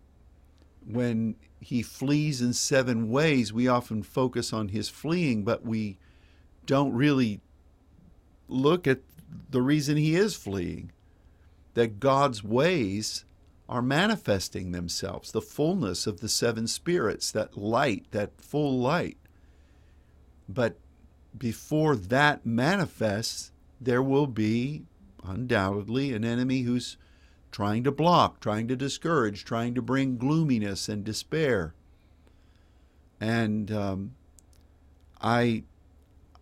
when 0.87 1.35
he 1.59 1.83
flees 1.83 2.41
in 2.41 2.53
seven 2.53 3.11
ways, 3.11 3.53
we 3.53 3.67
often 3.67 4.01
focus 4.01 4.51
on 4.51 4.69
his 4.69 4.89
fleeing, 4.89 5.43
but 5.43 5.63
we 5.63 5.97
don't 6.65 6.93
really 6.93 7.41
look 8.47 8.87
at 8.87 9.01
the 9.49 9.61
reason 9.61 9.97
he 9.97 10.15
is 10.15 10.35
fleeing. 10.35 10.91
That 11.73 11.99
God's 11.99 12.43
ways 12.43 13.25
are 13.69 13.81
manifesting 13.81 14.71
themselves, 14.71 15.31
the 15.31 15.41
fullness 15.41 16.07
of 16.07 16.19
the 16.19 16.27
seven 16.27 16.67
spirits, 16.67 17.31
that 17.31 17.57
light, 17.57 18.05
that 18.11 18.41
full 18.41 18.79
light. 18.79 19.17
But 20.49 20.77
before 21.37 21.95
that 21.95 22.45
manifests, 22.45 23.51
there 23.79 24.01
will 24.01 24.27
be 24.27 24.83
undoubtedly 25.23 26.13
an 26.13 26.25
enemy 26.25 26.63
who's 26.63 26.97
trying 27.51 27.83
to 27.83 27.91
block, 27.91 28.39
trying 28.39 28.67
to 28.67 28.75
discourage, 28.75 29.43
trying 29.43 29.75
to 29.75 29.81
bring 29.81 30.17
gloominess 30.17 30.87
and 30.87 31.03
despair. 31.03 31.73
And 33.19 33.71
um, 33.71 34.15
I, 35.21 35.63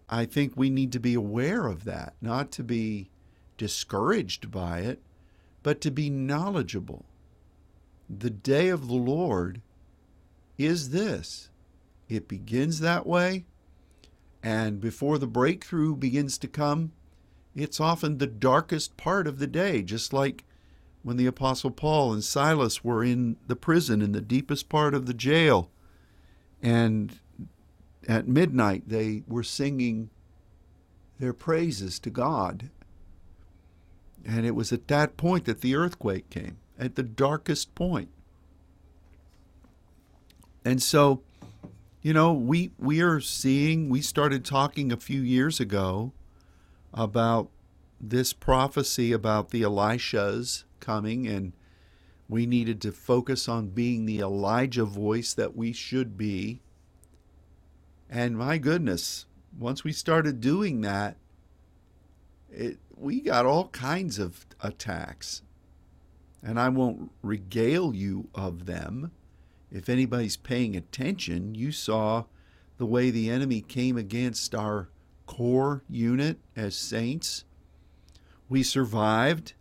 I 0.10 0.26
think 0.26 0.54
we 0.56 0.70
need 0.70 0.92
to 0.94 1.00
be 1.00 1.14
aware 1.14 1.68
of 1.68 1.84
that, 1.86 2.14
not 2.22 2.52
to 2.54 2.64
be 2.64 3.10
discouraged 3.58 4.52
by 4.52 4.80
it, 4.80 5.02
but 5.64 5.82
to 5.82 5.92
be 5.92 6.10
knowledgeable. 6.10 7.06
The 8.10 8.30
day 8.30 8.70
of 8.70 8.88
the 8.88 8.96
Lord 8.96 9.62
is 10.58 10.90
this 10.90 11.50
it 12.08 12.28
begins 12.28 12.80
that 12.80 13.06
way, 13.06 13.46
and 14.42 14.80
before 14.80 15.18
the 15.18 15.28
breakthrough 15.28 15.96
begins 15.96 16.38
to 16.40 16.48
come, 16.48 16.92
it's 17.56 17.80
often 17.80 18.18
the 18.18 18.28
darkest 18.28 18.98
part 18.98 19.28
of 19.28 19.40
the 19.40 19.48
day, 19.48 19.84
just 19.84 20.14
like 20.14 20.44
when 21.04 21.18
the 21.18 21.26
Apostle 21.26 21.72
Paul 21.72 22.14
and 22.14 22.24
Silas 22.24 22.84
were 22.84 23.04
in 23.04 23.38
the 23.48 23.56
prison 23.56 24.02
in 24.02 24.12
the 24.12 24.22
deepest 24.22 24.70
part 24.70 24.94
of 24.94 25.06
the 25.06 25.14
jail. 25.14 25.70
And 26.62 27.20
at 28.08 28.28
midnight, 28.28 28.84
they 28.88 29.24
were 29.28 29.44
singing 29.44 30.10
their 31.20 31.34
praises 31.34 32.00
to 32.00 32.10
God. 32.10 32.70
And 34.26 34.46
it 34.46 34.56
was 34.56 34.74
at 34.74 34.88
that 34.90 35.16
point 35.16 35.46
that 35.46 35.62
the 35.62 35.76
earthquake 35.76 36.30
came, 36.30 36.58
at 36.78 36.96
the 36.96 37.04
darkest 37.04 37.74
point. 37.76 38.10
And 40.66 40.84
so, 40.84 41.22
you 42.02 42.14
know, 42.14 42.34
we 42.34 42.72
we 42.78 43.02
are 43.02 43.22
seeing 43.22 43.90
we 43.90 44.02
started 44.02 44.44
talking 44.44 44.92
a 44.92 44.98
few 44.98 45.22
years 45.22 45.60
ago 45.60 46.12
about 46.94 47.50
this 48.02 48.34
prophecy 48.34 49.12
about 49.12 49.50
the 49.50 49.62
Elishas 49.62 50.64
coming 50.80 51.28
and 51.28 51.54
we 52.28 52.46
needed 52.46 52.80
to 52.82 52.92
focus 52.92 53.50
on 53.50 53.70
being 53.70 54.06
the 54.06 54.20
Elijah 54.20 54.86
voice 54.86 55.34
that 55.34 55.56
we 55.56 55.74
should 55.74 56.16
be. 56.16 56.62
And 58.10 58.38
my 58.38 58.60
goodness, 58.60 59.26
once 59.58 59.84
we 59.84 59.92
started 59.92 60.40
doing 60.40 60.82
that, 60.82 61.18
it, 62.52 62.78
we 62.96 63.22
got 63.22 63.46
all 63.46 63.70
kinds 63.70 64.20
of 64.20 64.46
attacks. 64.62 65.42
And 66.44 66.60
I 66.60 66.70
won't 66.70 67.12
regale 67.22 67.96
you 67.96 68.30
of 68.36 68.66
them. 68.66 69.12
If 69.72 69.90
anybody's 69.90 70.38
paying 70.38 70.76
attention, 70.76 71.56
you 71.56 71.72
saw 71.72 72.26
the 72.78 72.86
way 72.86 73.10
the 73.10 73.30
enemy 73.30 73.62
came 73.62 73.98
against 73.98 74.56
our 74.56 74.90
core 75.26 75.84
unit 75.90 76.40
as 76.56 76.76
saints. 76.76 77.44
We 78.48 78.64
survived 78.64 79.54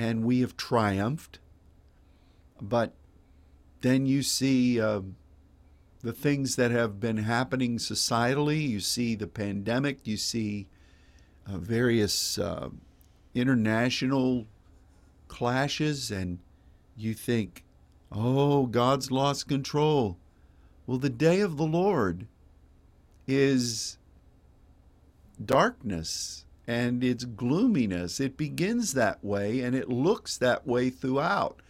and 0.00 0.24
we 0.24 0.40
have 0.40 0.56
triumphed. 0.56 1.38
But 2.60 2.94
then 3.82 4.06
you 4.06 4.22
see 4.22 4.80
uh, 4.80 5.02
the 6.00 6.14
things 6.14 6.56
that 6.56 6.70
have 6.70 6.98
been 6.98 7.18
happening 7.18 7.76
societally. 7.76 8.66
You 8.66 8.80
see 8.80 9.14
the 9.14 9.26
pandemic. 9.26 10.06
You 10.06 10.16
see 10.16 10.68
uh, 11.46 11.58
various 11.58 12.38
uh, 12.38 12.70
international 13.34 14.46
clashes, 15.28 16.10
and 16.10 16.38
you 16.96 17.12
think, 17.12 17.62
oh, 18.10 18.66
God's 18.66 19.10
lost 19.10 19.48
control. 19.48 20.16
Well, 20.86 20.98
the 20.98 21.10
day 21.10 21.40
of 21.40 21.58
the 21.58 21.66
Lord 21.66 22.26
is 23.28 23.98
darkness 25.44 26.46
and 26.70 27.02
its 27.02 27.24
gloominess. 27.24 28.20
It 28.20 28.36
begins 28.36 28.94
that 28.94 29.24
way 29.24 29.58
and 29.60 29.74
it 29.74 29.88
looks 29.88 30.36
that 30.36 30.68
way 30.68 30.88
throughout 30.88 31.62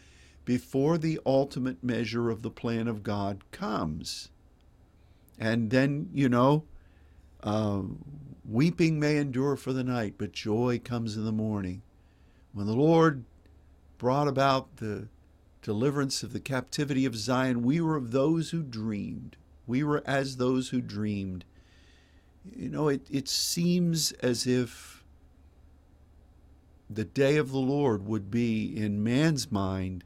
before 0.45 0.99
the 0.99 1.19
ultimate 1.25 1.83
measure 1.83 2.29
of 2.29 2.43
the 2.43 2.51
plan 2.51 2.87
of 2.87 3.03
God 3.03 3.51
comes. 3.51 4.29
And 5.39 5.71
then, 5.71 6.11
you 6.13 6.29
know, 6.29 6.65
uh, 7.43 7.81
weeping 8.45 9.01
may 9.01 9.17
endure 9.17 9.57
for 9.57 9.73
the 9.73 9.85
night, 9.85 10.17
but 10.19 10.33
joy 10.33 10.79
comes 10.85 11.17
in 11.17 11.25
the 11.25 11.33
morning. 11.33 11.81
When 12.53 12.67
the 12.67 12.75
Lord 12.75 13.25
brought 13.97 14.29
about 14.29 14.77
the 14.77 15.09
deliverance 15.63 16.23
of 16.23 16.35
the 16.35 16.41
captivity 16.41 17.07
of 17.07 17.17
Zion, 17.17 17.63
we 17.63 17.81
were 17.81 17.97
of 17.97 18.11
those 18.11 18.51
who 18.51 18.63
dreamed. 18.63 19.39
We 19.67 19.83
were 19.83 20.03
as 20.05 20.37
those 20.37 20.69
who 20.69 20.83
dreamed 20.83 21.47
you 22.45 22.69
know, 22.69 22.89
it, 22.89 23.03
it 23.11 23.29
seems 23.29 24.13
as 24.13 24.47
if 24.47 25.05
the 26.89 27.05
day 27.05 27.37
of 27.37 27.53
the 27.53 27.59
Lord 27.59 28.07
would 28.07 28.31
be, 28.31 28.77
in 28.77 29.03
man's 29.03 29.53
mind, 29.53 30.05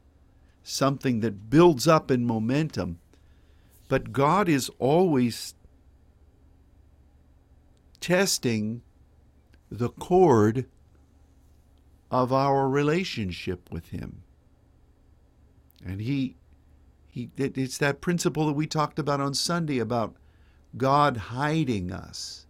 something 0.63 1.21
that 1.21 1.49
builds 1.49 1.87
up 1.87 2.11
in 2.11 2.25
momentum. 2.25 2.99
But 3.87 4.11
God 4.11 4.49
is 4.49 4.69
always 4.79 5.55
testing 7.99 8.81
the 9.71 9.89
cord 9.89 10.65
of 12.11 12.31
our 12.31 12.69
relationship 12.69 13.71
with 13.71 13.89
Him. 13.89 14.23
And 15.83 16.01
He, 16.01 16.35
he 17.07 17.29
it's 17.37 17.77
that 17.79 18.01
principle 18.01 18.45
that 18.47 18.53
we 18.53 18.67
talked 18.67 18.99
about 18.99 19.21
on 19.21 19.33
Sunday 19.33 19.79
about 19.79 20.15
God 20.77 21.17
hiding 21.17 21.91
us 21.91 22.45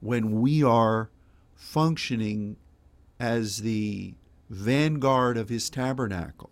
when 0.00 0.40
we 0.40 0.62
are 0.62 1.10
functioning 1.54 2.56
as 3.18 3.58
the 3.58 4.14
vanguard 4.48 5.36
of 5.36 5.48
his 5.48 5.70
tabernacle. 5.70 6.50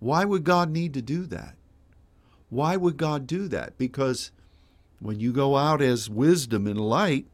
Why 0.00 0.24
would 0.24 0.44
God 0.44 0.70
need 0.70 0.94
to 0.94 1.02
do 1.02 1.26
that? 1.26 1.54
Why 2.48 2.76
would 2.76 2.96
God 2.96 3.26
do 3.26 3.48
that? 3.48 3.78
Because 3.78 4.32
when 4.98 5.20
you 5.20 5.32
go 5.32 5.56
out 5.56 5.80
as 5.80 6.10
wisdom 6.10 6.66
and 6.66 6.80
light, 6.80 7.26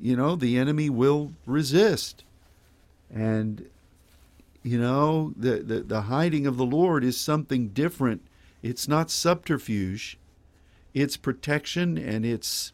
you 0.00 0.16
know, 0.16 0.36
the 0.36 0.58
enemy 0.58 0.90
will 0.90 1.32
resist. 1.46 2.24
And, 3.12 3.68
you 4.62 4.78
know, 4.78 5.32
the, 5.36 5.60
the, 5.60 5.80
the 5.80 6.02
hiding 6.02 6.46
of 6.46 6.56
the 6.56 6.66
Lord 6.66 7.04
is 7.04 7.18
something 7.18 7.68
different. 7.68 8.22
It's 8.62 8.86
not 8.86 9.10
subterfuge, 9.10 10.18
it's 10.94 11.16
protection 11.16 11.96
and 11.96 12.24
it's 12.24 12.72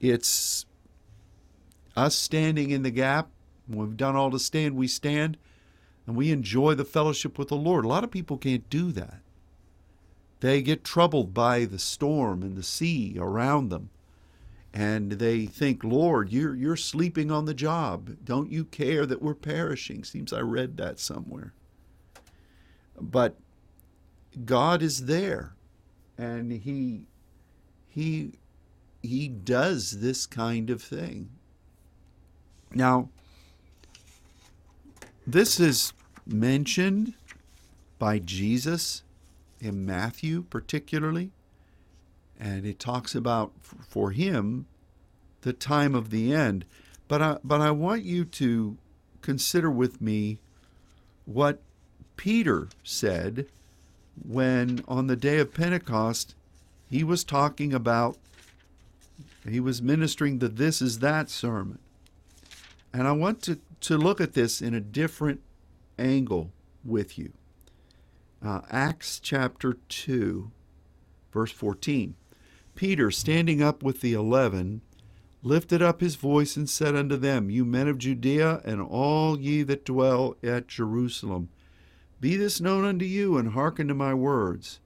it's 0.00 0.64
us 1.96 2.14
standing 2.14 2.70
in 2.70 2.82
the 2.82 2.90
gap. 2.90 3.28
We've 3.68 3.96
done 3.96 4.16
all 4.16 4.30
to 4.30 4.38
stand, 4.38 4.76
we 4.76 4.88
stand 4.88 5.36
and 6.06 6.16
we 6.16 6.32
enjoy 6.32 6.74
the 6.74 6.84
fellowship 6.84 7.38
with 7.38 7.48
the 7.48 7.56
Lord. 7.56 7.84
A 7.84 7.88
lot 7.88 8.04
of 8.04 8.10
people 8.10 8.38
can't 8.38 8.68
do 8.70 8.90
that. 8.92 9.20
They 10.40 10.62
get 10.62 10.82
troubled 10.82 11.34
by 11.34 11.66
the 11.66 11.78
storm 11.78 12.42
and 12.42 12.56
the 12.56 12.62
sea 12.62 13.16
around 13.18 13.68
them. 13.68 13.90
And 14.72 15.12
they 15.12 15.46
think, 15.46 15.84
Lord, 15.84 16.30
you're, 16.30 16.54
you're 16.54 16.76
sleeping 16.76 17.30
on 17.30 17.44
the 17.44 17.54
job. 17.54 18.16
Don't 18.24 18.50
you 18.50 18.64
care 18.64 19.04
that 19.04 19.20
we're 19.20 19.34
perishing? 19.34 20.04
Seems 20.04 20.32
I 20.32 20.40
read 20.40 20.76
that 20.78 20.98
somewhere. 20.98 21.52
But 22.98 23.36
God 24.44 24.82
is 24.82 25.06
there 25.06 25.54
and 26.20 26.52
he 26.52 27.06
he 27.88 28.32
he 29.02 29.26
does 29.26 30.00
this 30.00 30.26
kind 30.26 30.68
of 30.68 30.82
thing. 30.82 31.30
Now, 32.74 33.08
this 35.26 35.58
is 35.58 35.94
mentioned 36.26 37.14
by 37.98 38.18
Jesus 38.18 39.02
in 39.60 39.86
Matthew, 39.86 40.42
particularly, 40.42 41.30
and 42.38 42.66
it 42.66 42.78
talks 42.78 43.14
about 43.14 43.52
for 43.88 44.10
him 44.10 44.66
the 45.40 45.54
time 45.54 45.94
of 45.94 46.10
the 46.10 46.34
end. 46.34 46.66
But 47.08 47.22
I, 47.22 47.38
but 47.42 47.62
I 47.62 47.70
want 47.70 48.02
you 48.02 48.26
to 48.26 48.76
consider 49.22 49.70
with 49.70 50.02
me 50.02 50.38
what 51.24 51.62
Peter 52.16 52.68
said 52.84 53.46
when 54.26 54.84
on 54.88 55.06
the 55.06 55.16
day 55.16 55.38
of 55.38 55.54
Pentecost 55.54 56.34
he 56.88 57.04
was 57.04 57.24
talking 57.24 57.72
about, 57.72 58.18
he 59.48 59.60
was 59.60 59.80
ministering 59.80 60.38
the 60.38 60.48
this 60.48 60.82
is 60.82 60.98
that 60.98 61.30
sermon. 61.30 61.78
And 62.92 63.06
I 63.06 63.12
want 63.12 63.42
to, 63.42 63.60
to 63.82 63.96
look 63.96 64.20
at 64.20 64.34
this 64.34 64.60
in 64.60 64.74
a 64.74 64.80
different 64.80 65.40
angle 65.98 66.50
with 66.84 67.18
you. 67.18 67.32
Uh, 68.44 68.62
Acts 68.70 69.20
chapter 69.20 69.74
2, 69.88 70.50
verse 71.32 71.52
14. 71.52 72.14
Peter, 72.74 73.10
standing 73.10 73.62
up 73.62 73.82
with 73.82 74.00
the 74.00 74.14
eleven, 74.14 74.80
lifted 75.42 75.82
up 75.82 76.00
his 76.00 76.16
voice 76.16 76.56
and 76.56 76.68
said 76.68 76.96
unto 76.96 77.16
them, 77.16 77.50
You 77.50 77.64
men 77.64 77.88
of 77.88 77.98
Judea, 77.98 78.62
and 78.64 78.80
all 78.80 79.38
ye 79.38 79.62
that 79.62 79.84
dwell 79.84 80.36
at 80.42 80.68
Jerusalem, 80.68 81.50
be 82.20 82.36
this 82.36 82.60
known 82.60 82.84
unto 82.84 83.04
you, 83.04 83.36
and 83.38 83.52
hearken 83.52 83.88
to 83.88 83.94
my 83.94 84.14
words. 84.14 84.80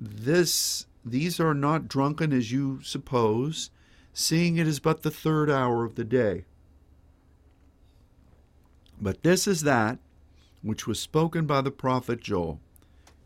This 0.00 0.86
these 1.04 1.38
are 1.38 1.54
not 1.54 1.88
drunken 1.88 2.32
as 2.32 2.50
you 2.50 2.80
suppose, 2.82 3.70
seeing 4.12 4.56
it 4.56 4.66
is 4.66 4.80
but 4.80 5.02
the 5.02 5.10
third 5.10 5.50
hour 5.50 5.84
of 5.84 5.96
the 5.96 6.04
day. 6.04 6.46
But 9.00 9.22
this 9.22 9.46
is 9.46 9.62
that 9.62 9.98
which 10.62 10.86
was 10.86 10.98
spoken 10.98 11.44
by 11.44 11.60
the 11.60 11.70
prophet 11.70 12.20
Joel. 12.22 12.58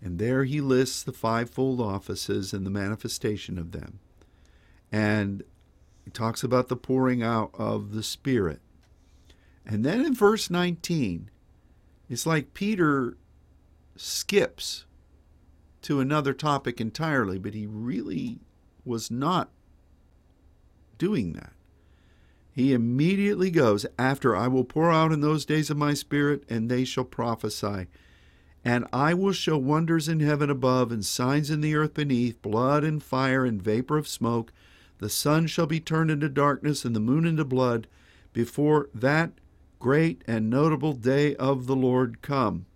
And 0.02 0.18
there 0.18 0.44
he 0.44 0.60
lists 0.60 1.02
the 1.02 1.12
fivefold 1.12 1.80
offices 1.80 2.52
and 2.52 2.66
the 2.66 2.70
manifestation 2.70 3.58
of 3.58 3.70
them. 3.70 4.00
And 4.90 5.44
he 6.04 6.10
talks 6.10 6.42
about 6.42 6.68
the 6.68 6.76
pouring 6.76 7.22
out 7.22 7.50
of 7.54 7.92
the 7.92 8.02
Spirit. 8.02 8.60
And 9.64 9.84
then 9.84 10.04
in 10.04 10.14
verse 10.14 10.50
19, 10.50 11.30
it's 12.08 12.26
like 12.26 12.54
Peter 12.54 13.16
skips 13.96 14.86
to 15.82 16.00
another 16.00 16.32
topic 16.32 16.80
entirely, 16.80 17.38
but 17.38 17.54
he 17.54 17.66
really 17.66 18.40
was 18.84 19.10
not 19.10 19.50
doing 20.96 21.32
that. 21.34 21.52
He 22.52 22.72
immediately 22.72 23.50
goes, 23.50 23.86
After 23.98 24.34
I 24.34 24.48
will 24.48 24.64
pour 24.64 24.90
out 24.90 25.12
in 25.12 25.20
those 25.20 25.44
days 25.44 25.70
of 25.70 25.76
my 25.76 25.94
Spirit, 25.94 26.42
and 26.48 26.68
they 26.68 26.84
shall 26.84 27.04
prophesy. 27.04 27.86
And 28.64 28.84
I 28.92 29.14
will 29.14 29.32
show 29.32 29.56
wonders 29.56 30.08
in 30.08 30.18
heaven 30.20 30.50
above, 30.50 30.90
and 30.90 31.06
signs 31.06 31.50
in 31.50 31.60
the 31.60 31.76
earth 31.76 31.94
beneath, 31.94 32.42
blood 32.42 32.82
and 32.82 33.02
fire 33.02 33.44
and 33.44 33.62
vapor 33.62 33.96
of 33.96 34.08
smoke. 34.08 34.52
The 34.98 35.08
sun 35.08 35.46
shall 35.46 35.66
be 35.66 35.78
turned 35.78 36.10
into 36.10 36.28
darkness, 36.28 36.84
and 36.84 36.96
the 36.96 37.00
moon 37.00 37.24
into 37.24 37.44
blood, 37.44 37.86
before 38.32 38.88
that 38.92 39.30
great 39.78 40.22
and 40.26 40.50
notable 40.50 40.92
day 40.92 41.36
of 41.36 41.66
the 41.66 41.76
Lord 41.76 42.20
come. 42.22 42.66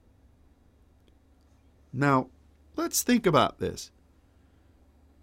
Now, 1.93 2.29
let's 2.77 3.03
think 3.03 3.27
about 3.27 3.59
this. 3.59 3.91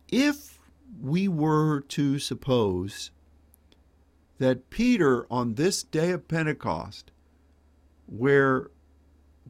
If 0.09 0.59
we 1.01 1.27
were 1.27 1.81
to 1.81 2.19
suppose 2.19 3.11
that 4.39 4.69
Peter, 4.69 5.25
on 5.29 5.55
this 5.55 5.83
day 5.83 6.11
of 6.11 6.27
Pentecost, 6.27 7.11
where 8.07 8.71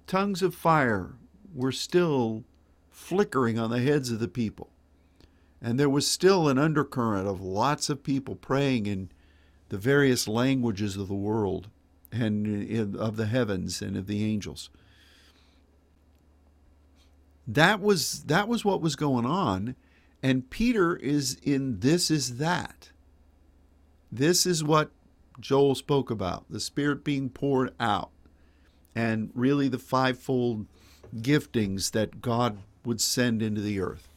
tongues 0.07 0.41
of 0.41 0.55
fire 0.55 1.13
were 1.53 1.71
still 1.71 2.43
flickering 2.89 3.57
on 3.57 3.69
the 3.69 3.81
heads 3.81 4.11
of 4.11 4.19
the 4.19 4.27
people, 4.27 4.69
and 5.61 5.79
there 5.79 5.89
was 5.89 6.07
still 6.07 6.47
an 6.47 6.57
undercurrent 6.57 7.27
of 7.27 7.41
lots 7.41 7.89
of 7.89 8.03
people 8.03 8.35
praying 8.35 8.85
in 8.85 9.09
the 9.69 9.77
various 9.77 10.27
languages 10.27 10.97
of 10.97 11.07
the 11.07 11.13
world 11.13 11.69
and 12.11 12.95
of 12.95 13.15
the 13.15 13.27
heavens 13.27 13.81
and 13.81 13.97
of 13.97 14.07
the 14.07 14.23
angels. 14.23 14.69
That 17.47 17.81
was 17.81 18.23
that 18.23 18.47
was 18.47 18.63
what 18.63 18.81
was 18.81 18.95
going 18.95 19.25
on 19.25 19.75
and 20.21 20.49
peter 20.49 20.95
is 20.95 21.37
in 21.43 21.79
this 21.79 22.11
is 22.11 22.37
that. 22.37 22.89
This 24.11 24.45
is 24.45 24.63
what 24.63 24.91
joel 25.39 25.73
spoke 25.73 26.11
about 26.11 26.45
the 26.49 26.59
spirit 26.59 27.03
being 27.03 27.29
poured 27.29 27.73
out 27.79 28.09
and 28.93 29.31
really 29.33 29.67
the 29.69 29.79
fivefold 29.79 30.65
giftings 31.15 31.91
that 31.91 32.21
god 32.21 32.57
would 32.85 33.01
send 33.01 33.41
into 33.41 33.61
the 33.61 33.79
earth. 33.79 34.07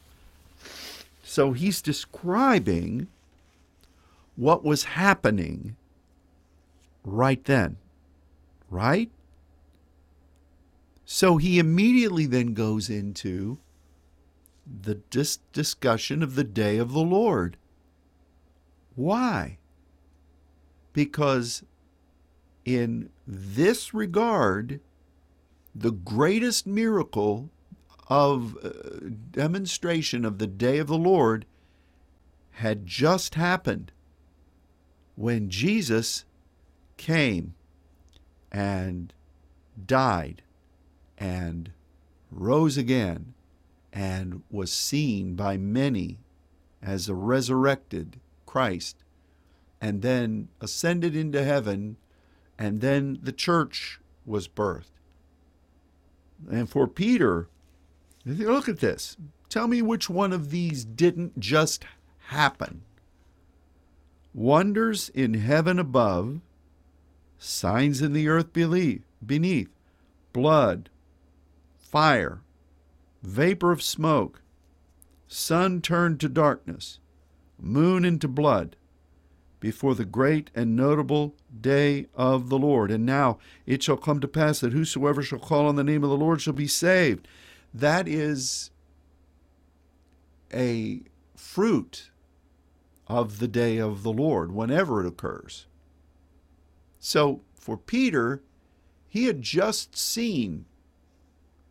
So 1.23 1.53
he's 1.53 1.81
describing 1.81 3.07
what 4.35 4.63
was 4.63 4.83
happening 4.83 5.75
right 7.05 7.43
then 7.45 7.77
right 8.73 9.11
so 11.05 11.37
he 11.37 11.59
immediately 11.59 12.25
then 12.25 12.53
goes 12.53 12.89
into 12.89 13.59
the 14.65 14.95
dis- 14.95 15.39
discussion 15.51 16.23
of 16.23 16.35
the 16.35 16.43
day 16.43 16.77
of 16.77 16.91
the 16.93 17.01
Lord. 17.01 17.57
Why? 18.95 19.57
Because 20.93 21.63
in 22.63 23.09
this 23.27 23.93
regard, 23.93 24.79
the 25.75 25.91
greatest 25.91 26.65
miracle 26.65 27.49
of 28.07 28.57
uh, 28.63 28.69
demonstration 29.31 30.23
of 30.23 30.37
the 30.37 30.47
day 30.47 30.77
of 30.77 30.87
the 30.87 30.97
Lord 30.97 31.45
had 32.57 32.85
just 32.85 33.35
happened 33.35 33.91
when 35.15 35.49
Jesus 35.49 36.25
came 36.95 37.55
and 38.53 39.13
died 39.85 40.43
and 41.17 41.71
rose 42.31 42.77
again 42.77 43.33
and 43.91 44.43
was 44.49 44.71
seen 44.71 45.35
by 45.35 45.57
many 45.57 46.19
as 46.81 47.07
a 47.07 47.15
resurrected 47.15 48.19
Christ, 48.45 48.97
and 49.79 50.01
then 50.01 50.49
ascended 50.61 51.15
into 51.15 51.43
heaven, 51.43 51.97
and 52.57 52.81
then 52.81 53.19
the 53.21 53.31
church 53.31 53.99
was 54.25 54.47
birthed. 54.47 54.91
And 56.51 56.69
for 56.69 56.87
Peter, 56.87 57.47
look 58.25 58.67
at 58.67 58.79
this. 58.79 59.17
Tell 59.49 59.67
me 59.67 59.81
which 59.81 60.09
one 60.09 60.33
of 60.33 60.49
these 60.49 60.83
didn't 60.83 61.39
just 61.39 61.85
happen. 62.27 62.81
Wonders 64.33 65.09
in 65.09 65.35
heaven 65.35 65.77
above, 65.77 66.41
signs 67.43 68.01
in 68.01 68.13
the 68.13 68.27
earth 68.27 68.53
beneath, 68.53 69.69
blood, 70.31 70.89
fire, 71.77 72.41
vapor 73.21 73.71
of 73.71 73.81
smoke, 73.81 74.41
sun 75.27 75.81
turned 75.81 76.19
to 76.19 76.29
darkness, 76.29 76.99
moon 77.59 78.05
into 78.05 78.27
blood, 78.27 78.75
before 79.59 79.95
the 79.95 80.05
great 80.05 80.49
and 80.53 80.75
notable 80.75 81.35
day 81.61 82.07
of 82.15 82.49
the 82.49 82.57
Lord. 82.57 82.91
And 82.91 83.05
now 83.05 83.39
it 83.65 83.81
shall 83.81 83.95
come 83.95 84.19
to 84.19 84.27
pass 84.27 84.59
that 84.59 84.73
whosoever 84.73 85.21
shall 85.21 85.39
call 85.39 85.67
on 85.67 85.75
the 85.75 85.83
name 85.83 86.03
of 86.03 86.09
the 86.09 86.17
Lord 86.17 86.41
shall 86.41 86.53
be 86.53 86.67
saved. 86.67 87.27
That 87.73 88.07
is 88.07 88.71
a 90.53 91.01
fruit 91.35 92.09
of 93.07 93.39
the 93.39 93.47
day 93.47 93.77
of 93.77 94.03
the 94.03 94.11
Lord, 94.11 94.51
whenever 94.51 94.99
it 95.01 95.07
occurs. 95.07 95.65
So 97.05 97.41
for 97.53 97.75
Peter, 97.75 98.41
he 99.09 99.25
had 99.25 99.41
just 99.41 99.97
seen 99.97 100.63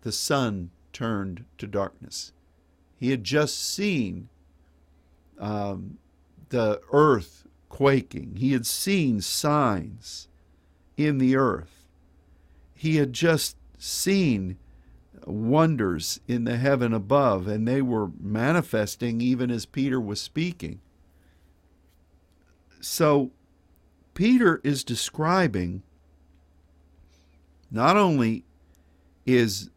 the 0.02 0.12
sun 0.12 0.72
turned 0.92 1.46
to 1.56 1.66
darkness. 1.66 2.32
He 2.98 3.12
had 3.12 3.24
just 3.24 3.58
seen 3.58 4.28
um, 5.38 5.96
the 6.50 6.82
earth 6.92 7.46
quaking. 7.70 8.36
He 8.36 8.52
had 8.52 8.66
seen 8.66 9.22
signs 9.22 10.28
in 10.98 11.16
the 11.16 11.34
earth. 11.34 11.86
He 12.74 12.96
had 12.96 13.14
just 13.14 13.56
seen 13.78 14.58
wonders 15.24 16.20
in 16.28 16.44
the 16.44 16.58
heaven 16.58 16.92
above, 16.92 17.48
and 17.48 17.66
they 17.66 17.80
were 17.80 18.10
manifesting 18.20 19.22
even 19.22 19.50
as 19.50 19.64
Peter 19.64 19.98
was 19.98 20.20
speaking. 20.20 20.82
So, 22.82 23.30
Peter 24.14 24.60
is 24.62 24.84
describing 24.84 25.82
not 27.70 27.96
only 27.96 28.44
is 29.24 29.70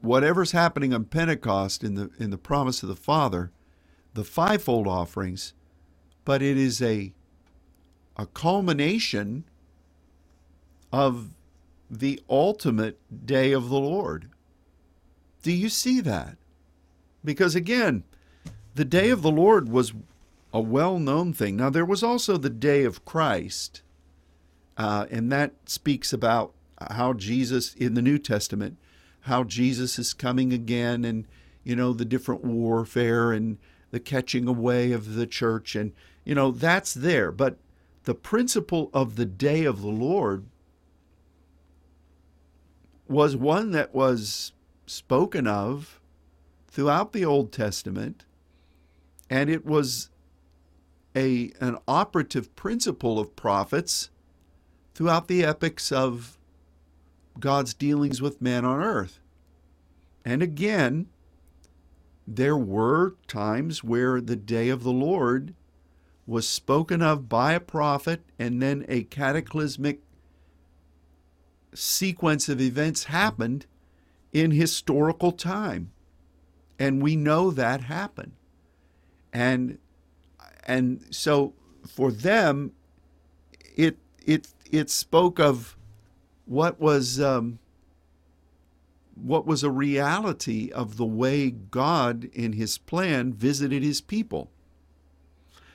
whatever's 0.00 0.52
happening 0.52 0.92
on 0.92 1.04
Pentecost 1.04 1.82
in 1.82 1.94
the 1.94 2.10
in 2.18 2.30
the 2.30 2.38
promise 2.38 2.82
of 2.82 2.88
the 2.88 2.96
Father, 2.96 3.50
the 4.14 4.24
fivefold 4.24 4.86
offerings, 4.86 5.54
but 6.24 6.42
it 6.42 6.56
is 6.56 6.82
a 6.82 7.12
a 8.16 8.26
culmination 8.26 9.44
of 10.92 11.30
the 11.90 12.20
ultimate 12.28 12.98
day 13.26 13.52
of 13.52 13.68
the 13.68 13.78
Lord. 13.78 14.30
Do 15.42 15.52
you 15.52 15.68
see 15.68 16.00
that? 16.00 16.36
Because 17.24 17.54
again, 17.54 18.04
the 18.74 18.84
day 18.84 19.10
of 19.10 19.22
the 19.22 19.30
Lord 19.30 19.68
was 19.68 19.92
a 20.56 20.60
well 20.60 20.98
known 20.98 21.32
thing. 21.32 21.56
Now, 21.56 21.68
there 21.68 21.84
was 21.84 22.02
also 22.02 22.36
the 22.36 22.50
day 22.50 22.84
of 22.84 23.04
Christ, 23.04 23.82
uh, 24.78 25.06
and 25.10 25.30
that 25.30 25.52
speaks 25.66 26.12
about 26.12 26.54
how 26.90 27.12
Jesus 27.12 27.74
in 27.74 27.94
the 27.94 28.02
New 28.02 28.18
Testament 28.18 28.78
how 29.26 29.42
Jesus 29.42 29.98
is 29.98 30.14
coming 30.14 30.52
again 30.52 31.04
and, 31.04 31.26
you 31.64 31.74
know, 31.74 31.92
the 31.92 32.04
different 32.04 32.44
warfare 32.44 33.32
and 33.32 33.58
the 33.90 33.98
catching 33.98 34.46
away 34.46 34.92
of 34.92 35.14
the 35.14 35.26
church. 35.26 35.74
And, 35.74 35.92
you 36.24 36.34
know, 36.34 36.52
that's 36.52 36.94
there. 36.94 37.32
But 37.32 37.58
the 38.04 38.14
principle 38.14 38.88
of 38.94 39.16
the 39.16 39.26
day 39.26 39.64
of 39.64 39.82
the 39.82 39.88
Lord 39.88 40.44
was 43.08 43.36
one 43.36 43.72
that 43.72 43.92
was 43.92 44.52
spoken 44.86 45.48
of 45.48 46.00
throughout 46.68 47.12
the 47.12 47.24
Old 47.24 47.50
Testament, 47.50 48.24
and 49.28 49.50
it 49.50 49.66
was 49.66 50.08
a, 51.16 51.50
an 51.60 51.78
operative 51.88 52.54
principle 52.54 53.18
of 53.18 53.34
prophets 53.34 54.10
throughout 54.94 55.28
the 55.28 55.44
epics 55.44 55.90
of 55.90 56.38
God's 57.40 57.74
dealings 57.74 58.20
with 58.20 58.42
man 58.42 58.64
on 58.64 58.82
earth. 58.82 59.20
And 60.24 60.42
again, 60.42 61.06
there 62.26 62.56
were 62.56 63.14
times 63.28 63.82
where 63.82 64.20
the 64.20 64.36
day 64.36 64.68
of 64.68 64.82
the 64.82 64.92
Lord 64.92 65.54
was 66.26 66.48
spoken 66.48 67.00
of 67.00 67.28
by 67.28 67.52
a 67.52 67.60
prophet, 67.60 68.22
and 68.38 68.60
then 68.60 68.84
a 68.88 69.04
cataclysmic 69.04 70.00
sequence 71.72 72.48
of 72.48 72.60
events 72.60 73.04
happened, 73.04 73.66
in 74.32 74.50
historical 74.50 75.32
time. 75.32 75.92
And 76.78 77.00
we 77.00 77.16
know 77.16 77.50
that 77.52 77.82
happened. 77.82 78.32
And 79.32 79.78
and 80.66 81.02
so 81.10 81.54
for 81.86 82.12
them 82.12 82.72
it 83.76 83.96
it 84.26 84.48
it 84.70 84.90
spoke 84.90 85.38
of 85.38 85.76
what 86.44 86.80
was 86.80 87.20
um, 87.20 87.58
what 89.14 89.46
was 89.46 89.62
a 89.62 89.70
reality 89.70 90.70
of 90.70 90.96
the 90.96 91.06
way 91.06 91.50
God 91.50 92.24
in 92.32 92.52
his 92.52 92.78
plan 92.78 93.32
visited 93.32 93.82
his 93.82 94.00
people. 94.00 94.50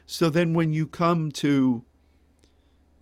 So 0.06 0.30
then 0.30 0.54
when 0.54 0.74
you 0.74 0.86
come 0.88 1.32
to 1.34 1.84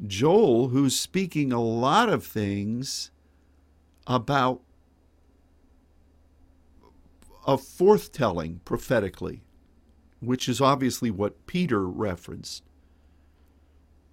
Joel, 0.06 0.69
who's 0.69 0.97
speaking 0.97 1.52
a 1.52 1.62
lot 1.62 2.08
of 2.10 2.23
things 2.25 3.12
about 4.08 4.62
a 7.45 7.58
forthtelling 7.58 8.60
prophetically, 8.63 9.41
which 10.19 10.49
is 10.49 10.60
obviously 10.60 11.10
what 11.12 11.45
Peter 11.47 11.88
referenced. 11.88 12.63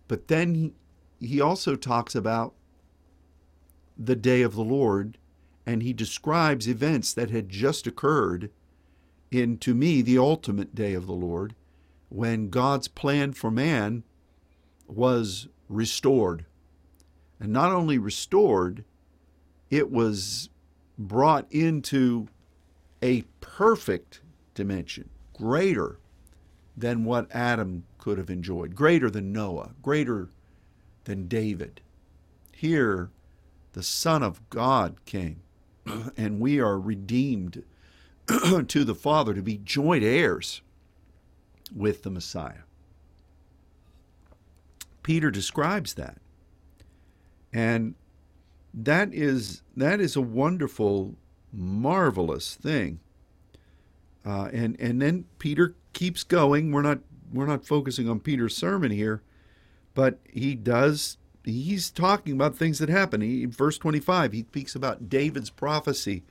But 0.08 0.28
then 0.28 0.72
he, 1.18 1.40
also 1.40 1.74
talks 1.74 2.14
about 2.14 2.54
the 3.98 4.16
day 4.16 4.42
of 4.42 4.54
the 4.54 4.62
Lord 4.62 5.18
and 5.64 5.82
he 5.82 5.92
describes 5.92 6.68
events 6.68 7.12
that 7.14 7.30
had 7.30 7.48
just 7.48 7.86
occurred 7.86 8.50
in, 9.30 9.58
to 9.58 9.74
me, 9.74 10.02
the 10.02 10.18
ultimate 10.18 10.74
day 10.74 10.94
of 10.94 11.06
the 11.06 11.12
Lord, 11.12 11.54
when 12.08 12.50
God's 12.50 12.86
plan 12.86 13.32
for 13.32 13.50
man 13.50 14.04
was 14.86 15.48
restored. 15.68 16.46
And 17.40 17.52
not 17.52 17.72
only 17.72 17.98
restored, 17.98 18.84
it 19.70 19.90
was 19.90 20.48
brought 20.96 21.50
into 21.50 22.28
a 23.02 23.22
perfect 23.40 24.20
dimension, 24.54 25.10
greater 25.36 25.98
than 26.76 27.04
what 27.04 27.34
Adam 27.34 27.84
could 27.98 28.18
have 28.18 28.30
enjoyed, 28.30 28.74
greater 28.74 29.10
than 29.10 29.32
Noah, 29.32 29.70
greater 29.82 30.28
than 31.04 31.28
David. 31.28 31.80
Here, 32.52 33.10
the 33.72 33.82
Son 33.82 34.22
of 34.22 34.48
God 34.50 35.04
came 35.04 35.42
and 36.16 36.40
we 36.40 36.60
are 36.60 36.78
redeemed 36.78 37.62
to 38.68 38.84
the 38.84 38.94
Father 38.94 39.34
to 39.34 39.42
be 39.42 39.58
joint 39.58 40.02
heirs 40.04 40.62
with 41.74 42.02
the 42.02 42.10
Messiah. 42.10 42.64
Peter 45.02 45.30
describes 45.30 45.94
that. 45.94 46.18
And 47.52 47.94
that 48.74 49.14
is 49.14 49.62
that 49.76 50.00
is 50.00 50.16
a 50.16 50.20
wonderful, 50.20 51.14
marvelous 51.52 52.54
thing. 52.54 53.00
Uh, 54.26 54.48
and 54.52 54.78
and 54.80 55.00
then 55.00 55.24
Peter 55.38 55.74
keeps 55.92 56.24
going. 56.24 56.72
We're 56.72 56.82
not 56.82 56.98
we're 57.32 57.46
not 57.46 57.64
focusing 57.64 58.08
on 58.08 58.20
Peter's 58.20 58.56
sermon 58.56 58.90
here, 58.90 59.22
but 59.94 60.18
he 60.24 60.54
does 60.54 61.18
he's 61.46 61.90
talking 61.90 62.34
about 62.34 62.56
things 62.56 62.78
that 62.80 62.88
happen. 62.88 63.20
He, 63.22 63.46
verse 63.46 63.78
25, 63.78 64.32
he 64.32 64.40
speaks 64.42 64.74
about 64.74 65.08
David's 65.08 65.48
prophecy 65.48 66.24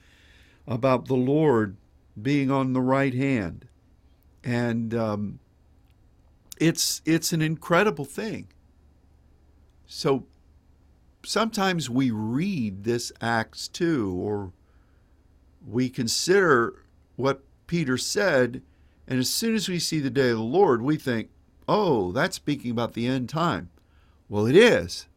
about 0.68 1.08
the 1.08 1.16
Lord 1.16 1.78
being 2.22 2.52
on 2.52 2.74
the 2.74 2.82
right 2.82 3.14
hand. 3.14 3.68
And 4.44 4.94
um, 4.94 5.40
it's, 6.60 7.02
it's 7.06 7.34
an 7.34 7.42
incredible 7.42 8.06
thing. 8.06 8.48
So 9.88 10.26
sometimes 11.24 11.90
we 11.90 12.12
read 12.12 12.84
this 12.84 13.12
Acts 13.22 13.68
2 13.70 14.14
or 14.14 14.52
we 15.66 15.90
consider 15.90 16.84
what 17.16 17.42
Peter 17.68 17.98
said, 17.98 18.62
and 19.08 19.20
as 19.20 19.30
soon 19.30 19.56
as 19.56 19.70
we 19.70 19.80
see 19.80 20.00
the 20.00 20.10
day 20.10 20.30
of 20.30 20.38
the 20.38 20.44
Lord, 20.44 20.82
we 20.82 20.98
think, 20.98 21.30
oh, 21.68 22.12
that's 22.12 22.36
speaking 22.36 22.72
about 22.72 22.94
the 22.94 23.08
end 23.08 23.30
time. 23.30 23.70
Well, 24.30 24.46
it 24.46 24.56
is. 24.56 25.08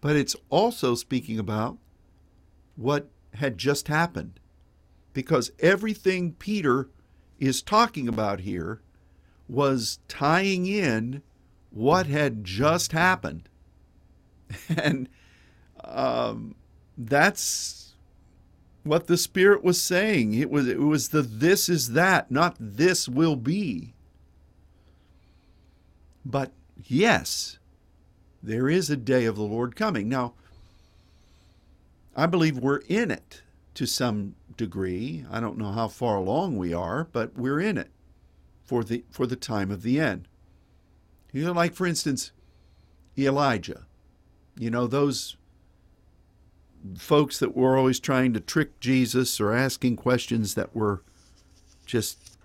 But 0.00 0.16
it's 0.16 0.36
also 0.50 0.94
speaking 0.94 1.38
about 1.38 1.78
what 2.76 3.08
had 3.34 3.58
just 3.58 3.88
happened. 3.88 4.38
Because 5.12 5.52
everything 5.60 6.32
Peter 6.32 6.88
is 7.38 7.62
talking 7.62 8.08
about 8.08 8.40
here 8.40 8.80
was 9.48 9.98
tying 10.08 10.66
in 10.66 11.22
what 11.70 12.06
had 12.06 12.44
just 12.44 12.92
happened. 12.92 13.48
And 14.76 15.08
um, 15.82 16.54
that's 16.96 17.83
what 18.84 19.06
the 19.06 19.16
Spirit 19.16 19.64
was 19.64 19.82
saying. 19.82 20.34
It 20.34 20.50
was, 20.50 20.68
it 20.68 20.80
was 20.80 21.08
the 21.08 21.22
this 21.22 21.68
is 21.68 21.92
that, 21.92 22.30
not 22.30 22.56
this 22.58 23.08
will 23.08 23.36
be. 23.36 23.94
But 26.24 26.52
yes, 26.84 27.58
there 28.42 28.68
is 28.68 28.90
a 28.90 28.96
day 28.96 29.24
of 29.24 29.36
the 29.36 29.42
Lord 29.42 29.74
coming. 29.74 30.08
Now, 30.08 30.34
I 32.16 32.26
believe 32.26 32.58
we're 32.58 32.82
in 32.88 33.10
it 33.10 33.42
to 33.74 33.86
some 33.86 34.36
degree. 34.56 35.24
I 35.30 35.40
don't 35.40 35.58
know 35.58 35.72
how 35.72 35.88
far 35.88 36.16
along 36.16 36.56
we 36.56 36.72
are, 36.72 37.08
but 37.10 37.36
we're 37.36 37.60
in 37.60 37.76
it 37.76 37.90
for 38.64 38.84
the 38.84 39.04
for 39.10 39.26
the 39.26 39.36
time 39.36 39.70
of 39.70 39.82
the 39.82 39.98
end. 39.98 40.28
You 41.32 41.46
know, 41.46 41.52
like 41.52 41.74
for 41.74 41.86
instance, 41.86 42.30
Elijah. 43.18 43.86
You 44.56 44.70
know, 44.70 44.86
those 44.86 45.36
folks 46.98 47.38
that 47.38 47.56
were 47.56 47.76
always 47.76 48.00
trying 48.00 48.32
to 48.34 48.40
trick 48.40 48.78
Jesus 48.80 49.40
or 49.40 49.52
asking 49.52 49.96
questions 49.96 50.54
that 50.54 50.74
were 50.74 51.02
just 51.86 52.38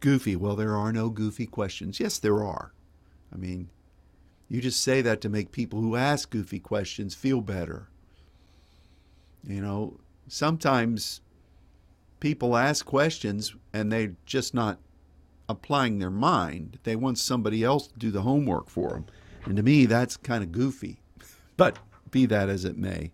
goofy. 0.00 0.36
Well, 0.36 0.56
there 0.56 0.76
are 0.76 0.92
no 0.92 1.10
goofy 1.10 1.46
questions. 1.46 2.00
Yes, 2.00 2.18
there 2.18 2.42
are. 2.44 2.72
I 3.32 3.36
mean, 3.36 3.68
you 4.48 4.60
just 4.60 4.82
say 4.82 5.00
that 5.02 5.20
to 5.20 5.28
make 5.28 5.52
people 5.52 5.80
who 5.80 5.96
ask 5.96 6.30
goofy 6.30 6.58
questions 6.58 7.14
feel 7.14 7.40
better. 7.40 7.88
You 9.44 9.60
know, 9.60 10.00
sometimes 10.28 11.20
people 12.18 12.56
ask 12.56 12.84
questions 12.84 13.54
and 13.72 13.90
they're 13.90 14.16
just 14.26 14.54
not 14.54 14.78
applying 15.48 15.98
their 15.98 16.10
mind. 16.10 16.78
They 16.84 16.96
want 16.96 17.18
somebody 17.18 17.64
else 17.64 17.88
to 17.88 17.98
do 17.98 18.10
the 18.10 18.22
homework 18.22 18.68
for 18.68 18.90
them. 18.90 19.06
And 19.44 19.56
to 19.56 19.62
me, 19.62 19.86
that's 19.86 20.16
kind 20.16 20.44
of 20.44 20.52
goofy. 20.52 21.00
But 21.56 21.78
be 22.10 22.26
that 22.26 22.48
as 22.48 22.64
it 22.64 22.76
may. 22.76 23.12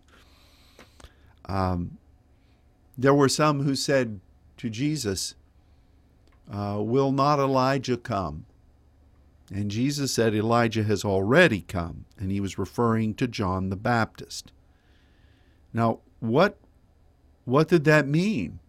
Um, 1.47 1.97
there 2.97 3.13
were 3.13 3.29
some 3.29 3.63
who 3.63 3.75
said 3.75 4.19
to 4.57 4.69
Jesus, 4.69 5.35
uh, 6.51 6.77
Will 6.79 7.11
not 7.11 7.39
Elijah 7.39 7.97
come? 7.97 8.45
And 9.53 9.71
Jesus 9.71 10.13
said 10.13 10.35
Elijah 10.35 10.83
has 10.83 11.05
already 11.05 11.61
come, 11.61 12.05
and 12.17 12.31
he 12.31 12.41
was 12.41 12.57
referring 12.57 13.13
to 13.15 13.27
John 13.27 13.69
the 13.69 13.77
Baptist. 13.77 14.51
Now, 15.73 15.99
what 16.19 16.57
what 17.45 17.69
did 17.69 17.85
that 17.85 18.07
mean? 18.07 18.59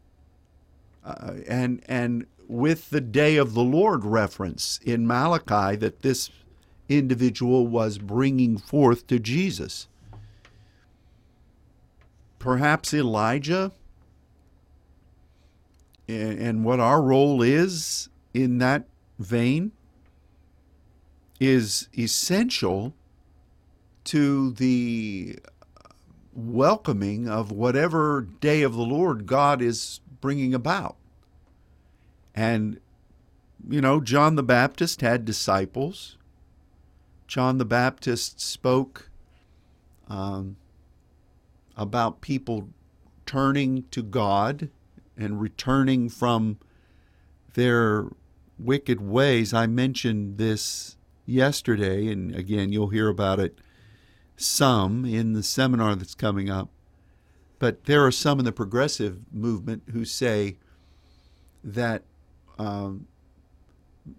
Uh, 1.05 1.35
and 1.49 1.83
and 1.89 2.27
with 2.47 2.91
the 2.91 3.01
day 3.01 3.37
of 3.37 3.55
the 3.55 3.63
Lord 3.63 4.05
reference 4.05 4.79
in 4.85 5.07
Malachi 5.07 5.77
that 5.77 6.03
this 6.03 6.31
individual 6.89 7.67
was 7.67 7.99
bringing 7.99 8.57
forth 8.57 9.07
to 9.09 9.19
Jesus. 9.19 9.89
Perhaps 12.39 12.95
Elijah 12.95 13.73
and, 16.07 16.39
and 16.39 16.65
what 16.65 16.81
our 16.81 17.03
role 17.03 17.43
is 17.43 18.09
in 18.33 18.59
that 18.59 18.85
vein 19.19 19.73
is 21.41 21.89
essential 21.97 22.95
to 24.05 24.53
the 24.53 25.39
welcoming 26.33 27.29
of 27.29 27.51
whatever 27.51 28.27
day 28.41 28.63
of 28.63 28.75
the 28.75 28.83
Lord 28.83 29.27
God 29.27 29.61
is 29.61 30.01
bringing 30.21 30.55
about. 30.55 30.97
And, 32.35 32.81
you 33.69 33.81
know, 33.81 34.01
John 34.01 34.37
the 34.37 34.43
Baptist 34.43 35.01
had 35.01 35.25
disciples. 35.25 36.17
John 37.27 37.59
the 37.59 37.65
Baptist 37.65 38.41
spoke 38.41 39.11
um, 40.09 40.57
about 41.79 42.21
people 42.21 42.69
turning 43.25 43.85
to 43.93 44.03
God 44.03 44.69
and 45.17 45.41
returning 45.41 46.09
from 46.09 46.59
their 47.55 48.09
wicked 48.59 49.01
ways. 49.01 49.55
I 49.55 49.67
mentioned 49.67 50.37
this 50.39 50.97
yesterday, 51.25 52.09
and 52.09 52.35
again, 52.35 52.73
you'll 52.73 52.89
hear 52.89 53.09
about 53.09 53.39
it 53.39 53.59
some 54.37 55.05
in 55.05 55.33
the 55.33 55.43
seminar 55.43 55.95
that's 55.95 56.15
coming 56.15 56.51
up. 56.51 56.69
But 57.59 57.85
there 57.85 58.05
are 58.05 58.13
some 58.13 58.39
in 58.39 58.45
the 58.45 58.53
progressive 58.53 59.21
movement 59.33 59.83
who 59.93 60.05
say 60.05 60.59
that 61.65 62.03
um, 62.59 63.07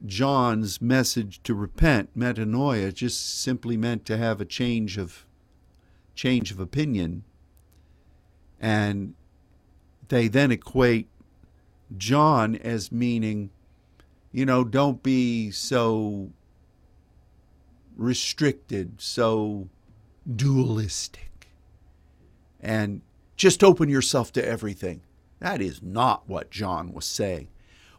John's 0.06 0.82
message 0.82 1.42
to 1.44 1.54
repent, 1.54 2.18
metanoia, 2.18 2.94
just 2.94 3.42
simply 3.42 3.78
meant 3.78 4.06
to 4.06 4.18
have 4.18 4.42
a 4.42 4.46
change 4.46 4.98
of 4.98 5.26
change 6.16 6.52
of 6.52 6.60
opinion, 6.60 7.24
and 8.60 9.14
they 10.08 10.28
then 10.28 10.52
equate 10.52 11.08
John 11.98 12.56
as 12.56 12.92
meaning, 12.92 13.50
you 14.32 14.46
know, 14.46 14.64
don't 14.64 15.02
be 15.02 15.52
so 15.52 16.30
restricted, 17.96 19.02
so 19.02 19.68
dualistic, 20.36 21.50
and 22.60 23.02
just 23.36 23.64
open 23.64 23.90
yourself 23.90 24.32
to 24.34 24.46
everything. 24.46 25.02
That 25.40 25.62
is 25.62 25.82
not 25.82 26.28
what 26.28 26.52
John 26.52 26.94
was 26.94 27.06
saying. 27.06 27.48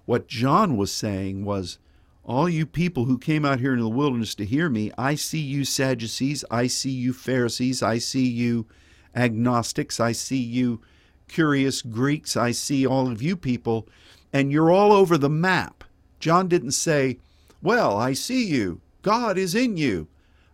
What 0.05 0.27
John 0.27 0.77
was 0.77 0.93
saying 0.93 1.45
was, 1.45 1.79
all 2.23 2.49
you 2.49 2.67
people 2.67 3.07
who 3.07 3.19
came 3.19 3.45
out 3.45 3.61
here 3.61 3.73
in 3.73 3.81
the 3.81 3.89
wilderness 3.89 4.35
to 4.37 4.45
hear 4.45 4.69
me, 4.69 4.93
I 4.99 5.15
see 5.15 5.41
you 5.41 5.65
Sadducees, 5.65 6.45
I 6.51 6.67
see 6.67 6.91
you 6.91 7.13
Pharisees, 7.13 7.83
I 7.83 7.99
see 7.99 8.27
you 8.29 8.67
agnostics, 9.15 10.01
I 10.01 10.13
see 10.13 10.39
you 10.39 10.81
curious 11.29 11.83
Greeks, 11.83 12.37
I 12.37 12.51
see 12.51 12.87
all 12.87 13.11
of 13.11 13.23
you 13.23 13.37
people, 13.37 13.89
and 14.33 14.51
you're 14.51 14.71
all 14.71 14.93
over 14.93 15.17
the 15.17 15.31
map. 15.31 15.85
John 16.19 16.49
didn't 16.49 16.73
say, 16.73 17.19
Well, 17.63 17.97
I 17.97 18.13
see 18.13 18.45
you. 18.45 18.81
God 19.03 19.39
is 19.39 19.55
in 19.55 19.77
you. 19.77 20.09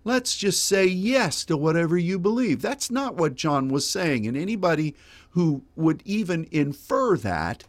Let's 0.05 0.37
just 0.37 0.65
say 0.65 0.87
yes 0.87 1.45
to 1.47 1.57
whatever 1.57 1.99
you 1.99 2.19
believe. 2.19 2.63
That's 2.63 2.93
not 2.93 3.17
what 3.17 3.35
John 3.35 3.69
was 3.69 3.91
saying. 3.91 4.27
And 4.27 4.37
anybody 4.37 4.95
who 5.31 5.63
would 5.75 6.01
even 6.05 6.47
infer 6.53 7.17
that 7.17 7.65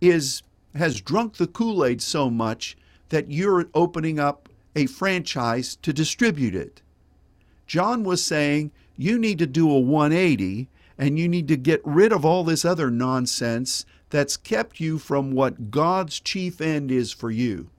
is 0.00 0.42
has 0.74 1.00
drunk 1.00 1.36
the 1.36 1.46
Kool-Aid 1.46 2.02
so 2.02 2.30
much 2.30 2.76
that 3.08 3.30
you're 3.30 3.68
opening 3.74 4.18
up 4.18 4.48
a 4.74 4.86
franchise 4.86 5.76
to 5.76 5.92
distribute 5.92 6.54
it. 6.54 6.82
John 7.66 8.04
was 8.04 8.24
saying 8.24 8.70
you 8.98 9.18
need 9.18 9.38
to 9.38 9.46
do 9.46 9.70
a 9.70 9.78
180 9.78 10.68
and 10.98 11.18
you 11.18 11.28
need 11.28 11.48
to 11.48 11.56
get 11.56 11.80
rid 11.84 12.12
of 12.12 12.24
all 12.24 12.42
this 12.42 12.64
other 12.64 12.90
nonsense 12.90 13.86
that's 14.10 14.36
kept 14.36 14.80
you 14.80 14.98
from 14.98 15.30
what 15.30 15.70
God's 15.70 16.18
chief 16.18 16.60
end 16.60 16.90
is 16.90 17.12
for 17.12 17.30
you. 17.30 17.70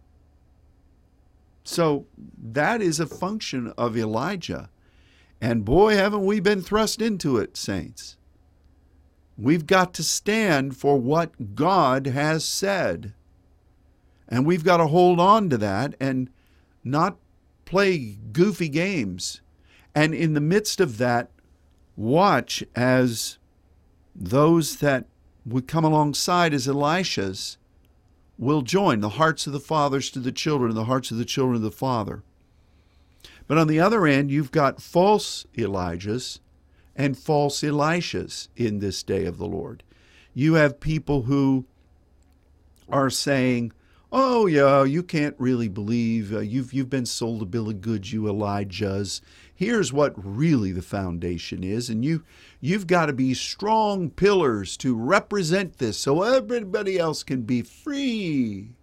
So 1.63 2.05
that 2.41 2.81
is 2.81 2.99
a 2.99 3.05
function 3.05 3.73
of 3.77 3.97
Elijah. 3.97 4.69
And 5.41 5.65
boy, 5.65 5.95
haven't 5.95 6.25
we 6.25 6.39
been 6.39 6.61
thrust 6.61 7.01
into 7.01 7.37
it, 7.37 7.57
saints. 7.57 8.15
We've 9.37 9.67
got 9.67 9.93
to 9.95 10.03
stand 10.03 10.77
for 10.77 10.97
what 10.97 11.55
God 11.55 12.07
has 12.07 12.45
said. 12.45 13.13
And 14.27 14.45
we've 14.45 14.63
got 14.63 14.77
to 14.77 14.87
hold 14.87 15.19
on 15.19 15.49
to 15.49 15.57
that 15.57 15.95
and 15.99 16.29
not 16.83 17.17
play 17.65 18.17
goofy 18.31 18.69
games. 18.69 19.41
And 19.99 20.15
in 20.15 20.33
the 20.33 20.39
midst 20.39 20.79
of 20.79 20.97
that, 20.99 21.29
watch 21.97 22.63
as 22.73 23.37
those 24.15 24.77
that 24.77 25.07
would 25.45 25.67
come 25.67 25.83
alongside 25.83 26.53
as 26.53 26.69
Elisha's 26.69 27.57
will 28.37 28.61
join 28.61 29.01
the 29.01 29.09
hearts 29.09 29.45
of 29.45 29.51
the 29.51 29.59
fathers 29.59 30.09
to 30.11 30.21
the 30.21 30.31
children 30.31 30.73
the 30.73 30.85
hearts 30.85 31.11
of 31.11 31.17
the 31.17 31.25
children 31.25 31.57
of 31.57 31.63
the 31.63 31.69
father. 31.69 32.23
But 33.45 33.57
on 33.57 33.67
the 33.67 33.81
other 33.81 34.07
end, 34.07 34.31
you've 34.31 34.53
got 34.53 34.81
false 34.81 35.45
Elijahs 35.57 36.39
and 36.95 37.17
false 37.17 37.59
Elishas 37.59 38.47
in 38.55 38.79
this 38.79 39.03
day 39.03 39.25
of 39.25 39.37
the 39.37 39.47
Lord. 39.47 39.83
You 40.33 40.53
have 40.53 40.79
people 40.79 41.23
who 41.23 41.65
are 42.87 43.09
saying, 43.09 43.73
"Oh 44.13 44.45
yeah, 44.45 44.85
you 44.85 45.03
can't 45.03 45.35
really 45.37 45.67
believe 45.67 46.33
uh, 46.33 46.39
you've 46.39 46.71
you've 46.71 46.89
been 46.89 47.05
sold 47.05 47.41
a 47.41 47.45
bill 47.45 47.67
of 47.67 47.81
goods, 47.81 48.13
you 48.13 48.21
Elijahs. 48.21 49.19
Here's 49.59 49.91
what 49.91 50.13
really 50.15 50.71
the 50.71 50.81
foundation 50.81 51.65
is, 51.65 51.89
and 51.89 52.05
you 52.05 52.23
you've 52.61 52.87
got 52.87 53.07
to 53.07 53.13
be 53.13 53.33
strong 53.33 54.09
pillars 54.09 54.77
to 54.77 54.95
represent 54.95 55.79
this, 55.79 55.97
so 55.97 56.23
everybody 56.23 56.97
else 56.97 57.23
can 57.23 57.41
be 57.41 57.61
free." 57.61 58.77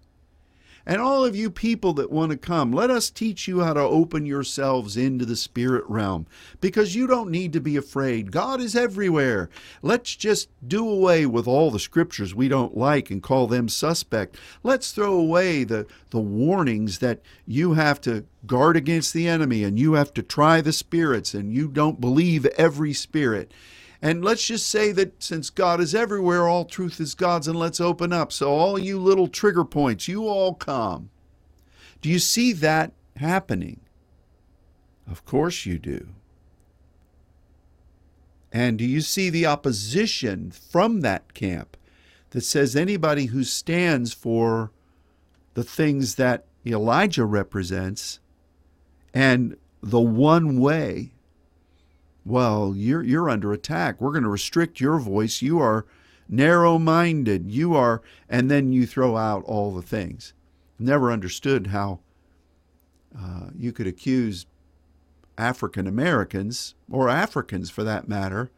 And 0.86 1.00
all 1.00 1.24
of 1.24 1.34
you 1.34 1.50
people 1.50 1.92
that 1.94 2.12
want 2.12 2.30
to 2.30 2.38
come, 2.38 2.70
let 2.70 2.90
us 2.90 3.10
teach 3.10 3.48
you 3.48 3.60
how 3.60 3.72
to 3.72 3.80
open 3.80 4.24
yourselves 4.24 4.96
into 4.96 5.26
the 5.26 5.34
spirit 5.34 5.82
realm 5.88 6.26
because 6.60 6.94
you 6.94 7.08
don't 7.08 7.30
need 7.30 7.52
to 7.54 7.60
be 7.60 7.76
afraid. 7.76 8.30
God 8.30 8.60
is 8.60 8.76
everywhere. 8.76 9.50
Let's 9.82 10.14
just 10.14 10.48
do 10.66 10.88
away 10.88 11.26
with 11.26 11.48
all 11.48 11.72
the 11.72 11.80
scriptures 11.80 12.36
we 12.36 12.46
don't 12.46 12.76
like 12.76 13.10
and 13.10 13.20
call 13.20 13.48
them 13.48 13.68
suspect. 13.68 14.36
Let's 14.62 14.92
throw 14.92 15.14
away 15.14 15.64
the, 15.64 15.86
the 16.10 16.20
warnings 16.20 17.00
that 17.00 17.20
you 17.48 17.72
have 17.72 18.00
to 18.02 18.24
guard 18.46 18.76
against 18.76 19.12
the 19.12 19.26
enemy 19.26 19.64
and 19.64 19.78
you 19.78 19.94
have 19.94 20.14
to 20.14 20.22
try 20.22 20.60
the 20.60 20.72
spirits 20.72 21.34
and 21.34 21.52
you 21.52 21.66
don't 21.66 22.00
believe 22.00 22.46
every 22.46 22.92
spirit. 22.92 23.50
And 24.02 24.24
let's 24.24 24.46
just 24.46 24.68
say 24.68 24.92
that 24.92 25.22
since 25.22 25.50
God 25.50 25.80
is 25.80 25.94
everywhere, 25.94 26.46
all 26.46 26.64
truth 26.64 27.00
is 27.00 27.14
God's, 27.14 27.48
and 27.48 27.58
let's 27.58 27.80
open 27.80 28.12
up. 28.12 28.32
So, 28.32 28.50
all 28.50 28.78
you 28.78 28.98
little 28.98 29.28
trigger 29.28 29.64
points, 29.64 30.06
you 30.06 30.28
all 30.28 30.54
come. 30.54 31.10
Do 32.02 32.08
you 32.08 32.18
see 32.18 32.52
that 32.52 32.92
happening? 33.16 33.80
Of 35.10 35.24
course 35.24 35.64
you 35.64 35.78
do. 35.78 36.08
And 38.52 38.78
do 38.78 38.84
you 38.84 39.00
see 39.00 39.30
the 39.30 39.46
opposition 39.46 40.50
from 40.50 41.00
that 41.00 41.34
camp 41.34 41.76
that 42.30 42.42
says 42.42 42.76
anybody 42.76 43.26
who 43.26 43.44
stands 43.44 44.12
for 44.12 44.72
the 45.54 45.64
things 45.64 46.16
that 46.16 46.46
Elijah 46.64 47.24
represents 47.24 48.20
and 49.14 49.56
the 49.82 50.00
one 50.00 50.58
way 50.58 51.12
well, 52.26 52.74
you're 52.76 53.02
you're 53.02 53.30
under 53.30 53.52
attack. 53.52 54.00
We're 54.00 54.10
going 54.10 54.24
to 54.24 54.28
restrict 54.28 54.80
your 54.80 54.98
voice. 54.98 55.40
You 55.40 55.60
are 55.60 55.86
narrow-minded. 56.28 57.52
You 57.52 57.74
are 57.76 58.02
and 58.28 58.50
then 58.50 58.72
you 58.72 58.84
throw 58.84 59.16
out 59.16 59.44
all 59.44 59.72
the 59.72 59.82
things. 59.82 60.34
Never 60.78 61.12
understood 61.12 61.68
how 61.68 62.00
uh, 63.16 63.50
you 63.56 63.72
could 63.72 63.86
accuse 63.86 64.44
African 65.38 65.86
Americans 65.86 66.74
or 66.90 67.08
Africans 67.08 67.70
for 67.70 67.84
that 67.84 68.08
matter 68.08 68.50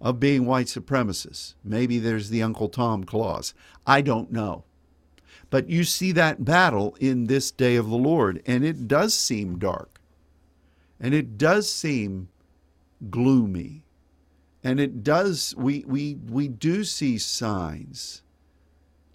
of 0.00 0.20
being 0.20 0.46
white 0.46 0.66
supremacists. 0.66 1.54
Maybe 1.64 1.98
there's 1.98 2.30
the 2.30 2.42
Uncle 2.42 2.68
Tom 2.68 3.04
clause. 3.04 3.52
I 3.86 4.00
don't 4.00 4.30
know. 4.30 4.64
But 5.50 5.68
you 5.68 5.82
see 5.82 6.12
that 6.12 6.44
battle 6.44 6.96
in 7.00 7.26
this 7.26 7.50
day 7.50 7.74
of 7.74 7.90
the 7.90 7.96
Lord, 7.96 8.40
and 8.46 8.64
it 8.64 8.86
does 8.86 9.14
seem 9.14 9.58
dark. 9.58 10.00
And 11.00 11.12
it 11.12 11.36
does 11.36 11.70
seem 11.70 12.28
gloomy. 13.08 13.84
And 14.62 14.78
it 14.78 15.02
does, 15.02 15.54
we, 15.56 15.84
we, 15.86 16.16
we 16.28 16.48
do 16.48 16.84
see 16.84 17.16
signs. 17.18 18.22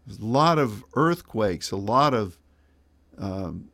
A 0.09 0.23
lot 0.23 0.57
of 0.57 0.83
earthquakes, 0.95 1.71
a 1.71 1.77
lot 1.77 2.13
of 2.13 2.37
um, 3.17 3.69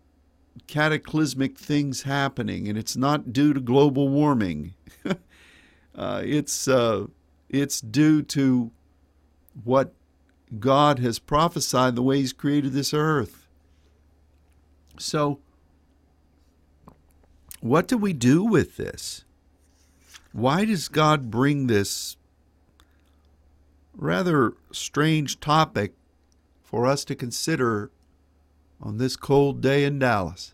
cataclysmic 0.68 1.58
things 1.58 2.04
happening, 2.04 2.68
and 2.68 2.78
it's 2.78 2.98
not 2.98 3.32
due 3.32 3.54
to 3.54 3.60
global 3.60 4.10
warming. 4.10 4.74
uh, 5.96 6.22
it's, 6.26 6.68
uh, 6.68 7.08
it's 7.50 7.80
due 7.80 8.22
to 8.24 8.72
what 9.64 9.94
God 10.60 11.00
has 11.00 11.20
prophesied 11.20 11.96
the 11.96 12.04
way 12.04 12.18
He's 12.18 12.34
created 12.34 12.74
this 12.74 12.94
earth. 12.94 13.48
So, 14.98 15.40
what 17.62 17.88
do 17.88 17.98
we 17.98 18.14
do 18.14 18.44
with 18.44 18.78
this? 18.78 19.24
Why 20.34 20.66
does 20.66 20.88
God 20.88 21.30
bring 21.30 21.68
this 21.68 22.16
rather 23.94 24.54
strange 24.72 25.40
topic 25.40 25.94
for 26.64 26.86
us 26.86 27.04
to 27.06 27.16
consider 27.16 27.92
on 28.80 28.98
this 28.98 29.16
cold 29.16 29.62
day 29.62 29.84
in 29.84 30.00
Dallas? 30.00 30.54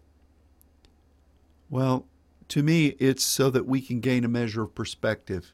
Well, 1.69 2.05
to 2.49 2.63
me, 2.63 2.95
it's 2.99 3.23
so 3.23 3.49
that 3.49 3.67
we 3.67 3.81
can 3.81 3.99
gain 3.99 4.23
a 4.23 4.29
measure 4.29 4.63
of 4.63 4.73
perspective. 4.73 5.53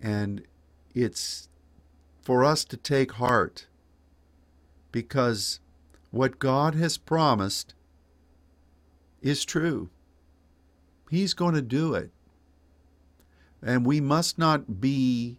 And 0.00 0.42
it's 0.94 1.48
for 2.22 2.44
us 2.44 2.64
to 2.64 2.76
take 2.76 3.12
heart 3.12 3.66
because 4.90 5.60
what 6.10 6.38
God 6.38 6.74
has 6.74 6.96
promised 6.96 7.74
is 9.20 9.44
true. 9.44 9.90
He's 11.10 11.34
going 11.34 11.54
to 11.54 11.62
do 11.62 11.94
it. 11.94 12.10
And 13.64 13.86
we 13.86 14.00
must 14.00 14.38
not 14.38 14.80
be 14.80 15.38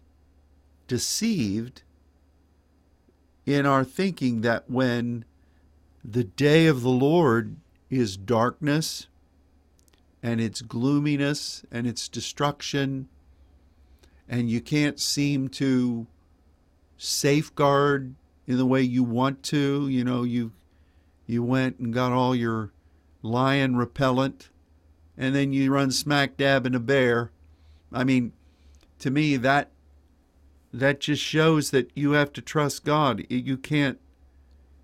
deceived 0.88 1.82
in 3.46 3.64
our 3.64 3.84
thinking 3.84 4.40
that 4.40 4.68
when 4.68 5.24
the 6.04 6.24
day 6.24 6.66
of 6.66 6.82
the 6.82 6.90
Lord 6.90 7.56
is 7.88 8.16
darkness 8.16 9.06
and 10.22 10.40
its 10.40 10.60
gloominess 10.60 11.64
and 11.70 11.86
its 11.86 12.08
destruction, 12.08 13.08
and 14.28 14.50
you 14.50 14.60
can't 14.60 14.98
seem 14.98 15.48
to 15.50 16.08
safeguard 16.96 18.14
in 18.48 18.58
the 18.58 18.66
way 18.66 18.82
you 18.82 19.04
want 19.04 19.44
to, 19.44 19.88
you 19.88 20.02
know, 20.02 20.24
you 20.24 20.52
you 21.28 21.42
went 21.42 21.78
and 21.78 21.92
got 21.92 22.12
all 22.12 22.34
your 22.34 22.72
lion 23.22 23.76
repellent 23.76 24.48
and 25.18 25.34
then 25.34 25.52
you 25.52 25.72
run 25.72 25.90
smack 25.90 26.36
dab 26.36 26.66
in 26.66 26.74
a 26.74 26.80
bear 26.80 27.30
I 27.92 28.04
mean, 28.04 28.32
to 29.00 29.10
me, 29.10 29.36
that 29.36 29.70
that 30.72 31.00
just 31.00 31.22
shows 31.22 31.70
that 31.70 31.90
you 31.94 32.12
have 32.12 32.32
to 32.34 32.42
trust 32.42 32.84
God. 32.84 33.24
You 33.28 33.56
can't 33.56 33.98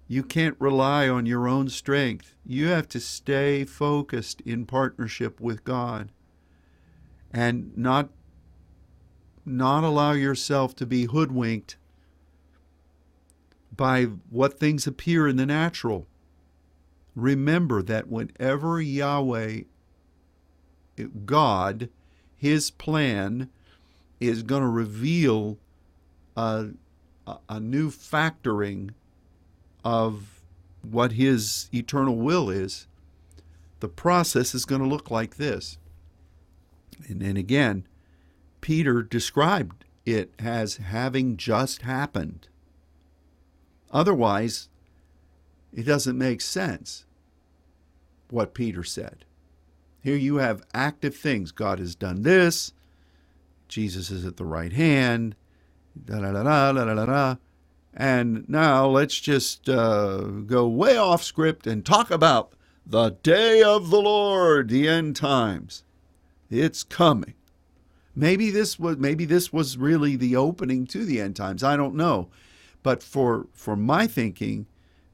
you 0.09 0.23
can't 0.23 0.57
rely 0.59 1.09
on 1.09 1.27
your 1.27 1.49
own 1.49 1.69
strength. 1.69 2.35
You 2.45 2.69
have 2.69 2.89
to 2.89 3.01
stay 3.01 3.65
focused 3.65 4.41
in 4.43 4.67
partnership 4.67 5.41
with 5.41 5.65
God 5.65 6.11
and 7.33 7.77
not 7.77 8.11
not 9.45 9.85
allow 9.85 10.13
yourself 10.13 10.77
to 10.77 10.87
be 10.87 11.07
hoodwinked 11.07 11.77
by 13.75 14.05
what 14.31 14.59
things 14.59 14.87
appear 14.87 15.27
in 15.27 15.37
the 15.37 15.47
natural. 15.47 16.07
Remember 17.17 17.83
that 17.83 18.09
whenever 18.09 18.81
Yahweh, 18.81 19.63
God, 21.25 21.89
His 22.43 22.73
plan 22.73 23.51
is 24.19 24.43
going 24.43 24.63
to 24.63 24.69
reveal 24.69 25.59
a, 26.37 26.71
a 27.49 27.61
new 27.61 27.89
factoring 27.89 28.95
of 29.85 30.43
what 30.83 31.13
His 31.13 31.69
eternal 31.73 32.17
will 32.17 32.51
is, 32.51 32.89
the 33.79 33.87
process 33.87 34.57
is 34.57 34.65
going 34.65 34.81
to 34.81 34.89
look 34.89 35.09
like 35.09 35.37
this. 35.37 35.79
And 37.07 37.23
then 37.23 37.37
again, 37.37 37.87
Peter 38.61 39.05
described 39.05 39.85
it 40.05 40.33
as 40.41 40.79
having 40.79 41.37
just 41.37 41.83
happened. 41.83 42.49
Otherwise, 43.93 44.69
it 45.73 45.85
doesn't 45.85 46.19
make 46.19 46.41
sense 46.41 47.05
what 48.31 48.53
Peter 48.53 48.83
said. 48.83 49.27
Here 50.03 50.17
you 50.17 50.37
have 50.37 50.65
active 50.75 51.15
things. 51.17 51.53
God 51.53 51.79
has 51.79 51.95
done 51.95 52.23
this. 52.23 52.73
Jesus 53.69 54.11
is 54.11 54.27
at 54.27 54.37
the 54.37 54.45
right 54.45 54.73
hand. 54.73 55.37
Da 56.05 56.21
da 56.21 56.33
da 56.33 56.43
da 56.43 56.85
da 56.85 56.95
da 56.95 57.07
da. 57.07 57.37
And 57.95 58.49
now 58.49 58.87
let's 58.87 59.21
just 59.21 59.69
uh, 59.69 60.19
go 60.47 60.67
way 60.67 60.97
off 60.97 61.23
script 61.23 61.67
and 61.67 61.85
talk 61.85 62.11
about 62.11 62.55
the 62.87 63.11
day 63.23 63.63
of 63.63 63.91
the 63.91 64.01
Lord, 64.01 64.71
the 64.71 64.89
end 64.89 65.15
times. 65.15 65.85
It's 66.51 66.83
coming. 66.83 67.35
Maybe 68.15 68.51
this 68.51 68.79
was 68.79 68.99
maybe 68.99 69.25
this 69.25 69.53
was 69.53 69.79
really 69.79 70.17
the 70.17 70.37
opening 70.37 70.87
to 70.89 71.05
the 71.05 71.21
end 71.21 71.37
times. 71.37 71.63
I 71.63 71.77
don't 71.77 71.95
know. 71.95 72.29
But 72.83 73.03
for 73.03 73.47
for 73.53 73.77
my 73.77 74.07
thinking, 74.07 74.67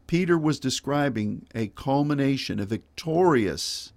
Peter 0.07 0.39
was 0.39 0.59
describing 0.59 1.47
a 1.55 1.68
culmination, 1.68 2.59
a 2.59 2.64
victorious 2.64 3.93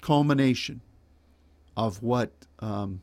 culmination 0.00 0.80
of 1.76 2.02
what 2.02 2.32
um, 2.60 3.02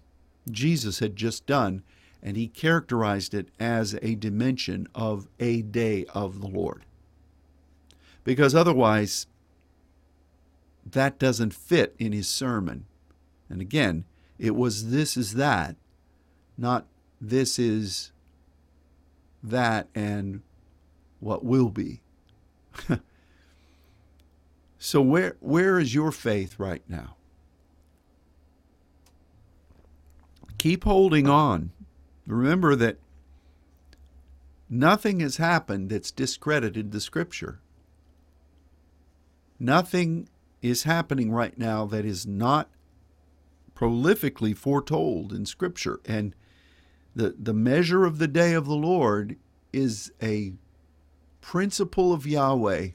Jesus 0.49 0.99
had 0.99 1.15
just 1.15 1.45
done, 1.45 1.83
and 2.23 2.37
he 2.37 2.47
characterized 2.47 3.33
it 3.33 3.49
as 3.59 3.97
a 4.01 4.15
dimension 4.15 4.87
of 4.93 5.27
a 5.39 5.61
day 5.61 6.05
of 6.13 6.39
the 6.39 6.47
Lord. 6.47 6.85
Because 8.23 8.53
otherwise, 8.53 9.27
that 10.85 11.19
doesn't 11.19 11.53
fit 11.53 11.95
in 11.97 12.11
his 12.11 12.27
sermon. 12.27 12.85
And 13.49 13.61
again, 13.61 14.05
it 14.37 14.55
was 14.55 14.89
this 14.89 15.17
is 15.17 15.33
that, 15.35 15.75
not 16.57 16.85
this 17.19 17.59
is 17.59 18.11
that 19.43 19.87
and 19.93 20.41
what 21.19 21.43
will 21.43 21.69
be. 21.69 22.01
so 24.83 24.99
where 24.99 25.37
where 25.41 25.79
is 25.79 25.93
your 25.93 26.11
faith 26.11 26.57
right 26.57 26.81
now? 26.89 27.15
Keep 30.57 30.85
holding 30.85 31.29
on. 31.29 31.71
Remember 32.25 32.75
that 32.75 32.97
nothing 34.67 35.19
has 35.19 35.37
happened 35.37 35.91
that's 35.91 36.09
discredited 36.09 36.91
the 36.91 36.99
scripture. 36.99 37.59
Nothing 39.59 40.27
is 40.63 40.81
happening 40.81 41.31
right 41.31 41.59
now 41.59 41.85
that 41.85 42.03
is 42.03 42.25
not 42.25 42.67
prolifically 43.75 44.57
foretold 44.57 45.31
in 45.31 45.45
scripture 45.45 45.99
and 46.05 46.33
the 47.15 47.35
the 47.37 47.53
measure 47.53 48.03
of 48.03 48.17
the 48.17 48.27
day 48.27 48.53
of 48.53 48.65
the 48.65 48.73
Lord 48.73 49.37
is 49.71 50.11
a 50.23 50.53
principle 51.39 52.11
of 52.11 52.25
Yahweh 52.25 52.89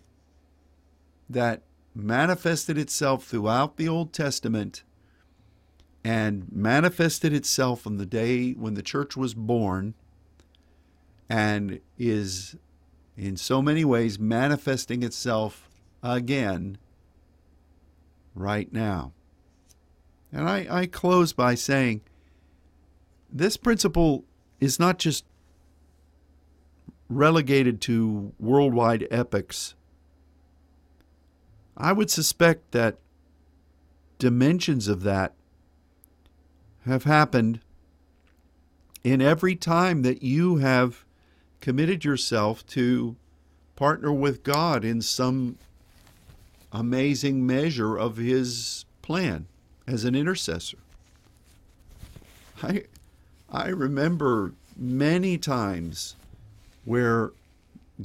that 1.30 1.62
manifested 1.96 2.76
itself 2.78 3.24
throughout 3.24 3.76
the 3.76 3.88
Old 3.88 4.12
Testament 4.12 4.82
and 6.04 6.46
manifested 6.52 7.32
itself 7.32 7.86
on 7.86 7.96
the 7.96 8.06
day 8.06 8.52
when 8.52 8.74
the 8.74 8.82
church 8.82 9.16
was 9.16 9.34
born 9.34 9.94
and 11.28 11.80
is 11.98 12.56
in 13.16 13.36
so 13.36 13.60
many 13.60 13.84
ways 13.84 14.18
manifesting 14.18 15.02
itself 15.02 15.68
again 16.02 16.78
right 18.34 18.72
now. 18.72 19.12
And 20.32 20.48
I, 20.48 20.66
I 20.70 20.86
close 20.86 21.32
by 21.32 21.54
saying 21.54 22.02
this 23.32 23.56
principle 23.56 24.24
is 24.60 24.78
not 24.78 24.98
just 24.98 25.24
relegated 27.08 27.80
to 27.82 28.32
worldwide 28.38 29.06
epics. 29.10 29.74
I 31.76 31.92
would 31.92 32.10
suspect 32.10 32.72
that 32.72 32.98
dimensions 34.18 34.88
of 34.88 35.02
that 35.02 35.34
have 36.86 37.04
happened 37.04 37.60
in 39.04 39.20
every 39.20 39.54
time 39.54 40.02
that 40.02 40.22
you 40.22 40.56
have 40.56 41.04
committed 41.60 42.04
yourself 42.04 42.66
to 42.66 43.16
partner 43.74 44.12
with 44.12 44.42
God 44.42 44.84
in 44.84 45.02
some 45.02 45.58
amazing 46.72 47.46
measure 47.46 47.96
of 47.96 48.16
His 48.16 48.84
plan 49.02 49.46
as 49.86 50.04
an 50.04 50.14
intercessor. 50.14 50.78
I, 52.62 52.84
I 53.50 53.68
remember 53.68 54.52
many 54.76 55.38
times 55.38 56.16
where 56.84 57.32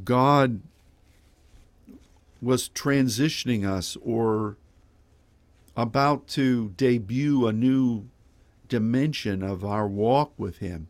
God 0.04 0.62
was 2.42 2.70
transitioning 2.70 3.68
us 3.68 3.98
or 4.02 4.58
about 5.76 6.28
to 6.28 6.70
debut 6.76 7.48
a 7.48 7.54
new 7.54 8.06
dimension 8.68 9.44
of 9.44 9.64
our 9.64 9.88
walk 9.88 10.34
with 10.38 10.58
Him. 10.58 10.88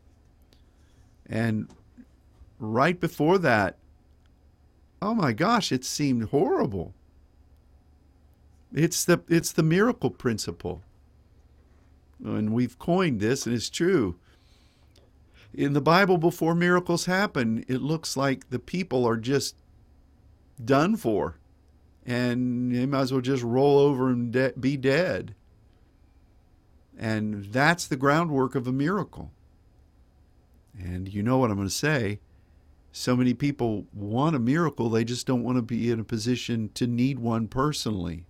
And 1.25 1.67
right 2.59 2.99
before 2.99 3.37
that, 3.39 3.77
oh 5.01 5.13
my 5.13 5.33
gosh, 5.33 5.71
it 5.71 5.83
seemed 5.83 6.29
horrible. 6.29 6.93
It's 8.73 9.03
the 9.03 9.21
it's 9.27 9.51
the 9.51 9.63
miracle 9.63 10.09
principle. 10.09 10.81
And 12.23 12.53
we've 12.53 12.77
coined 12.79 13.19
this 13.19 13.45
and 13.45 13.55
it's 13.55 13.69
true 13.69 14.15
in 15.53 15.73
the 15.73 15.81
Bible, 15.81 16.17
before 16.17 16.55
miracles 16.55 17.05
happen, 17.05 17.65
it 17.67 17.81
looks 17.81 18.15
like 18.15 18.49
the 18.49 18.59
people 18.59 19.05
are 19.05 19.17
just 19.17 19.55
done 20.63 20.95
for. 20.95 21.37
And 22.05 22.73
they 22.73 22.85
might 22.85 23.01
as 23.01 23.11
well 23.11 23.21
just 23.21 23.43
roll 23.43 23.77
over 23.77 24.09
and 24.09 24.31
de- 24.31 24.53
be 24.59 24.77
dead. 24.77 25.35
And 26.97 27.45
that's 27.45 27.87
the 27.87 27.95
groundwork 27.95 28.55
of 28.55 28.67
a 28.67 28.71
miracle. 28.71 29.31
And 30.79 31.13
you 31.13 31.21
know 31.23 31.37
what 31.37 31.51
I'm 31.51 31.57
going 31.57 31.67
to 31.67 31.73
say. 31.73 32.19
So 32.91 33.15
many 33.15 33.33
people 33.33 33.85
want 33.93 34.35
a 34.35 34.39
miracle, 34.39 34.89
they 34.89 35.05
just 35.05 35.25
don't 35.25 35.43
want 35.43 35.57
to 35.57 35.61
be 35.61 35.89
in 35.89 35.99
a 35.99 36.03
position 36.03 36.69
to 36.73 36.87
need 36.87 37.19
one 37.19 37.47
personally. 37.47 38.25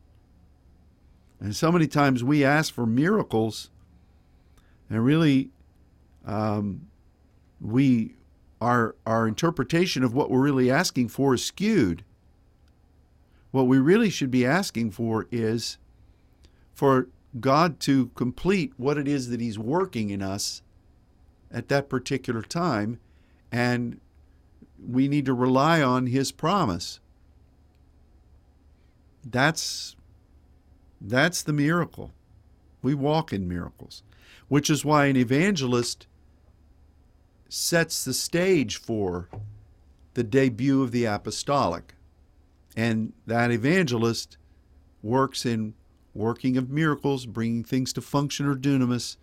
And 1.40 1.56
so 1.56 1.72
many 1.72 1.88
times 1.88 2.24
we 2.24 2.46
ask 2.46 2.72
for 2.72 2.86
miracles, 2.86 3.72
and 4.90 5.04
really, 5.04 5.50
um, 6.24 6.88
we 7.60 8.14
our 8.62 8.96
our 9.08 9.28
interpretation 9.28 10.04
of 10.04 10.14
what 10.14 10.30
we're 10.30 10.42
really 10.42 10.70
asking 10.70 11.10
for 11.10 11.34
is 11.34 11.44
skewed. 11.44 12.04
What 13.52 13.68
we 13.68 13.80
really 13.80 14.10
should 14.10 14.32
be 14.32 14.46
asking 14.46 14.92
for 14.92 15.28
is 15.32 15.78
for 16.74 17.08
God 17.40 17.80
to 17.82 18.08
complete 18.16 18.74
what 18.78 18.98
it 18.98 19.08
is 19.08 19.30
that 19.30 19.42
He's 19.42 19.60
working 19.60 20.10
in 20.10 20.22
us 20.22 20.62
at 21.52 21.68
that 21.68 21.90
particular 21.90 22.42
time, 22.42 23.00
and 23.52 24.00
we 24.86 25.08
need 25.08 25.26
to 25.26 25.34
rely 25.34 25.82
on 25.82 26.08
His 26.08 26.32
promise. 26.32 27.00
That's 29.24 29.96
that's 31.00 31.44
the 31.44 31.54
miracle. 31.54 32.12
We 32.82 32.94
walk 32.94 33.34
in 33.34 33.48
miracles, 33.48 34.04
which 34.48 34.70
is 34.70 34.86
why 34.86 35.06
an 35.06 35.18
evangelist 35.18 36.08
sets 37.50 38.06
the 38.06 38.14
stage 38.14 38.78
for 38.78 39.30
the 40.14 40.24
debut 40.24 40.82
of 40.82 40.92
the 40.92 41.06
apostolic. 41.06 41.96
And 42.76 43.14
that 43.26 43.52
evangelist 43.52 44.38
works 45.04 45.46
in 45.46 45.74
working 46.14 46.58
of 46.58 46.70
miracles, 46.70 47.26
bringing 47.26 47.64
things 47.64 47.94
to 47.94 48.02
function 48.02 48.46
or 48.46 48.56
dunamis, 48.56 49.18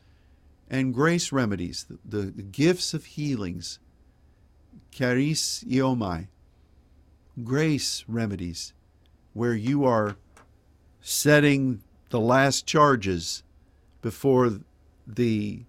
and 0.71 0.93
grace 0.93 1.33
remedies, 1.33 1.87
the, 2.05 2.21
the, 2.27 2.43
gifts 2.43 2.93
of 2.93 3.05
healings, 3.07 3.79
charis 4.91 5.65
iomai, 5.67 6.29
grace 7.43 8.05
remedies, 8.07 8.75
where 9.33 9.55
you 9.55 9.85
are 9.85 10.17
setting 11.01 11.83
the 12.11 12.21
last 12.21 12.67
charges 12.67 13.43
before 14.03 14.61
the 15.07 15.65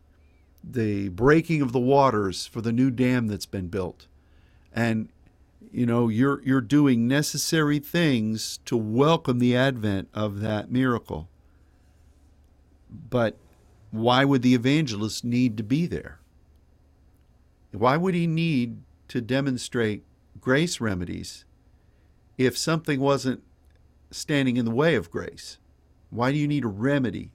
the 0.61 1.07
breaking 1.09 1.61
of 1.61 1.71
the 1.71 1.79
waters 1.79 2.45
for 2.45 2.59
the 2.59 2.73
new 2.73 2.91
dam 2.91 3.27
that's 3.27 3.45
been 3.45 3.67
built. 3.67 4.07
And 4.73 5.07
you 5.71 5.85
know 5.85 6.07
you're 6.07 6.41
you're 6.43 6.61
doing 6.61 7.07
necessary 7.07 7.79
things 7.79 8.59
to 8.65 8.77
welcome 8.77 9.39
the 9.39 9.55
advent 9.55 10.09
of 10.13 10.39
that 10.41 10.71
miracle. 10.71 11.29
But 13.09 13.37
why 13.91 14.25
would 14.25 14.41
the 14.41 14.55
evangelist 14.55 15.23
need 15.23 15.57
to 15.57 15.63
be 15.63 15.85
there? 15.85 16.19
Why 17.71 17.97
would 17.97 18.15
he 18.15 18.27
need 18.27 18.81
to 19.09 19.21
demonstrate 19.21 20.03
grace 20.39 20.81
remedies 20.81 21.45
if 22.37 22.57
something 22.57 22.99
wasn't 22.99 23.43
standing 24.11 24.57
in 24.57 24.65
the 24.65 24.71
way 24.71 24.95
of 24.95 25.11
grace? 25.11 25.57
Why 26.09 26.31
do 26.31 26.37
you 26.37 26.47
need 26.47 26.63
a 26.63 26.69
remedy? 26.69 27.31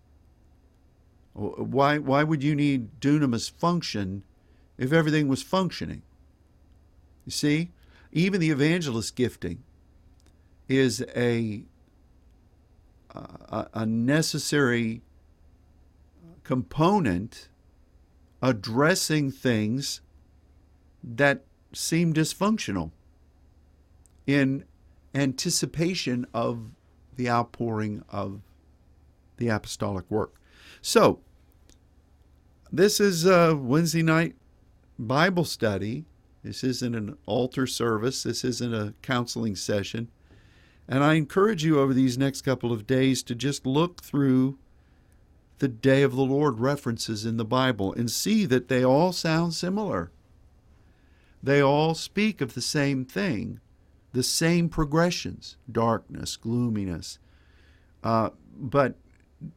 Why, 1.35 1.99
why 1.99 2.23
would 2.23 2.43
you 2.43 2.55
need 2.55 3.01
dunamis 3.01 3.51
function 3.51 4.23
if 4.79 4.93
everything 4.93 5.29
was 5.29 5.43
functioning? 5.43 6.03
You 7.25 7.33
see, 7.33 7.71
even 8.15 8.41
the 8.41 8.51
evangelist 8.51 9.17
gifting 9.17 9.63
is 10.69 11.05
a, 11.15 11.65
a, 13.15 13.67
a 13.75 13.85
necessary 13.85 15.03
component 16.45 17.49
addressing 18.41 19.31
things 19.31 20.01
that 21.03 21.45
seem 21.73 22.15
dysfunctional 22.15 22.93
in 24.27 24.65
anticipation 25.15 26.27
of 26.33 26.71
the 27.17 27.29
outpouring 27.29 28.03
of 28.09 28.41
the 29.39 29.49
apostolic 29.49 30.09
work. 30.11 30.35
So, 30.81 31.21
this 32.73 33.01
is 33.01 33.25
a 33.27 33.57
Wednesday 33.57 34.03
night 34.03 34.37
Bible 34.99 35.45
study. 35.45 36.05
This 36.45 36.63
isn't 36.63 36.95
an 36.95 37.17
altar 37.25 37.67
service. 37.67 38.23
This 38.23 38.45
isn't 38.45 38.75
a 38.75 38.95
counseling 39.01 39.57
session. 39.57 40.09
And 40.87 41.03
I 41.03 41.15
encourage 41.15 41.65
you 41.65 41.81
over 41.81 41.95
these 41.95 42.19
next 42.19 42.43
couple 42.43 42.71
of 42.71 42.87
days 42.87 43.23
to 43.25 43.35
just 43.35 43.67
look 43.67 44.03
through 44.03 44.59
the 45.59 45.69
day 45.69 46.03
of 46.03 46.15
the 46.15 46.23
Lord 46.23 46.61
references 46.61 47.25
in 47.25 47.39
the 47.39 47.45
Bible 47.45 47.95
and 47.95 48.11
see 48.11 48.45
that 48.45 48.69
they 48.69 48.85
all 48.85 49.13
sound 49.13 49.55
similar. 49.55 50.11
They 51.43 51.61
all 51.63 51.95
speak 51.95 52.41
of 52.41 52.55
the 52.55 52.61
same 52.61 53.05
thing, 53.05 53.61
the 54.13 54.23
same 54.23 54.69
progressions 54.69 55.57
darkness, 55.71 56.37
gloominess. 56.37 57.19
Uh, 58.03 58.31
but 58.55 58.97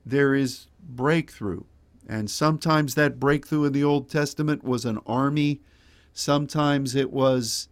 there 0.06 0.34
is 0.34 0.68
breakthrough. 0.82 1.64
And 2.08 2.30
sometimes 2.32 2.96
that 2.96 3.20
breakthrough 3.20 3.66
in 3.66 3.74
the 3.74 3.84
Old 3.84 4.10
Testament 4.10 4.64
was 4.64 4.86
an 4.86 5.00
army, 5.06 5.60
sometimes 6.18 6.96
it 6.96 7.12
was 7.12 7.70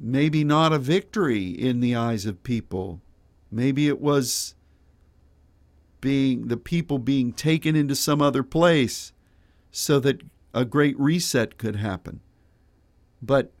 maybe 0.00 0.44
not 0.44 0.72
a 0.72 0.78
victory 0.78 1.48
in 1.48 1.80
the 1.80 1.94
eyes 1.94 2.24
of 2.24 2.42
people. 2.44 3.00
Maybe 3.50 3.88
it 3.88 4.00
was 4.00 4.54
being 6.00 6.48
the 6.48 6.56
people 6.56 6.98
being 6.98 7.32
taken 7.32 7.74
into 7.74 7.94
some 7.94 8.22
other 8.22 8.42
place 8.42 9.12
so 9.70 9.98
that 10.00 10.22
a 10.54 10.64
great 10.64 10.98
reset 10.98 11.58
could 11.58 11.76
happen. 11.76 12.20
But 13.20 13.52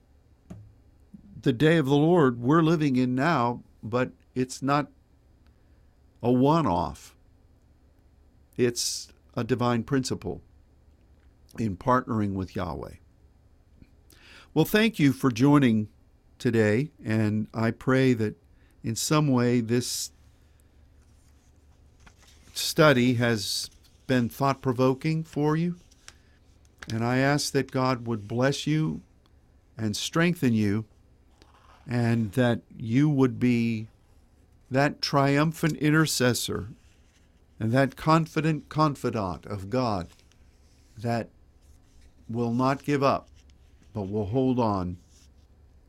the 1.40 1.52
day 1.52 1.76
of 1.76 1.86
the 1.86 1.96
Lord 1.96 2.40
we're 2.40 2.62
living 2.62 2.96
in 2.96 3.14
now, 3.14 3.62
but 3.82 4.12
it's 4.34 4.62
not 4.62 4.90
a 6.22 6.30
one 6.30 6.66
off. 6.66 7.16
It's 8.56 9.12
a 9.34 9.42
divine 9.42 9.82
principle 9.82 10.40
in 11.58 11.76
partnering 11.76 12.34
with 12.34 12.54
Yahweh. 12.54 12.94
Well, 14.54 14.66
thank 14.66 14.98
you 14.98 15.14
for 15.14 15.30
joining 15.30 15.88
today, 16.38 16.90
and 17.02 17.46
I 17.54 17.70
pray 17.70 18.12
that 18.12 18.36
in 18.84 18.96
some 18.96 19.28
way 19.28 19.62
this 19.62 20.10
study 22.52 23.14
has 23.14 23.70
been 24.06 24.28
thought 24.28 24.60
provoking 24.60 25.24
for 25.24 25.56
you. 25.56 25.76
And 26.92 27.02
I 27.02 27.16
ask 27.16 27.54
that 27.54 27.70
God 27.70 28.06
would 28.06 28.28
bless 28.28 28.66
you 28.66 29.00
and 29.78 29.96
strengthen 29.96 30.52
you, 30.52 30.84
and 31.88 32.32
that 32.32 32.60
you 32.76 33.08
would 33.08 33.40
be 33.40 33.88
that 34.70 35.00
triumphant 35.00 35.78
intercessor 35.78 36.68
and 37.58 37.72
that 37.72 37.96
confident 37.96 38.68
confidant 38.68 39.46
of 39.46 39.70
God 39.70 40.08
that 40.98 41.30
will 42.28 42.52
not 42.52 42.84
give 42.84 43.02
up, 43.02 43.28
but 43.92 44.02
we'll 44.02 44.26
hold 44.26 44.58
on 44.58 44.98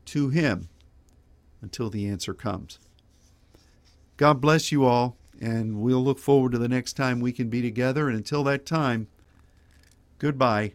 to 0.06 0.28
Him 0.28 0.68
until 1.60 1.90
the 1.90 2.06
answer 2.06 2.34
comes. 2.34 2.78
God 4.16 4.40
bless 4.40 4.70
you 4.70 4.84
all, 4.84 5.16
and 5.40 5.80
we'll 5.80 6.04
look 6.04 6.18
forward 6.18 6.52
to 6.52 6.58
the 6.58 6.68
next 6.68 6.92
time 6.92 7.20
we 7.20 7.32
can 7.32 7.48
be 7.48 7.62
together. 7.62 8.08
And 8.08 8.16
until 8.16 8.44
that 8.44 8.66
time, 8.66 9.08
goodbye. 10.18 10.74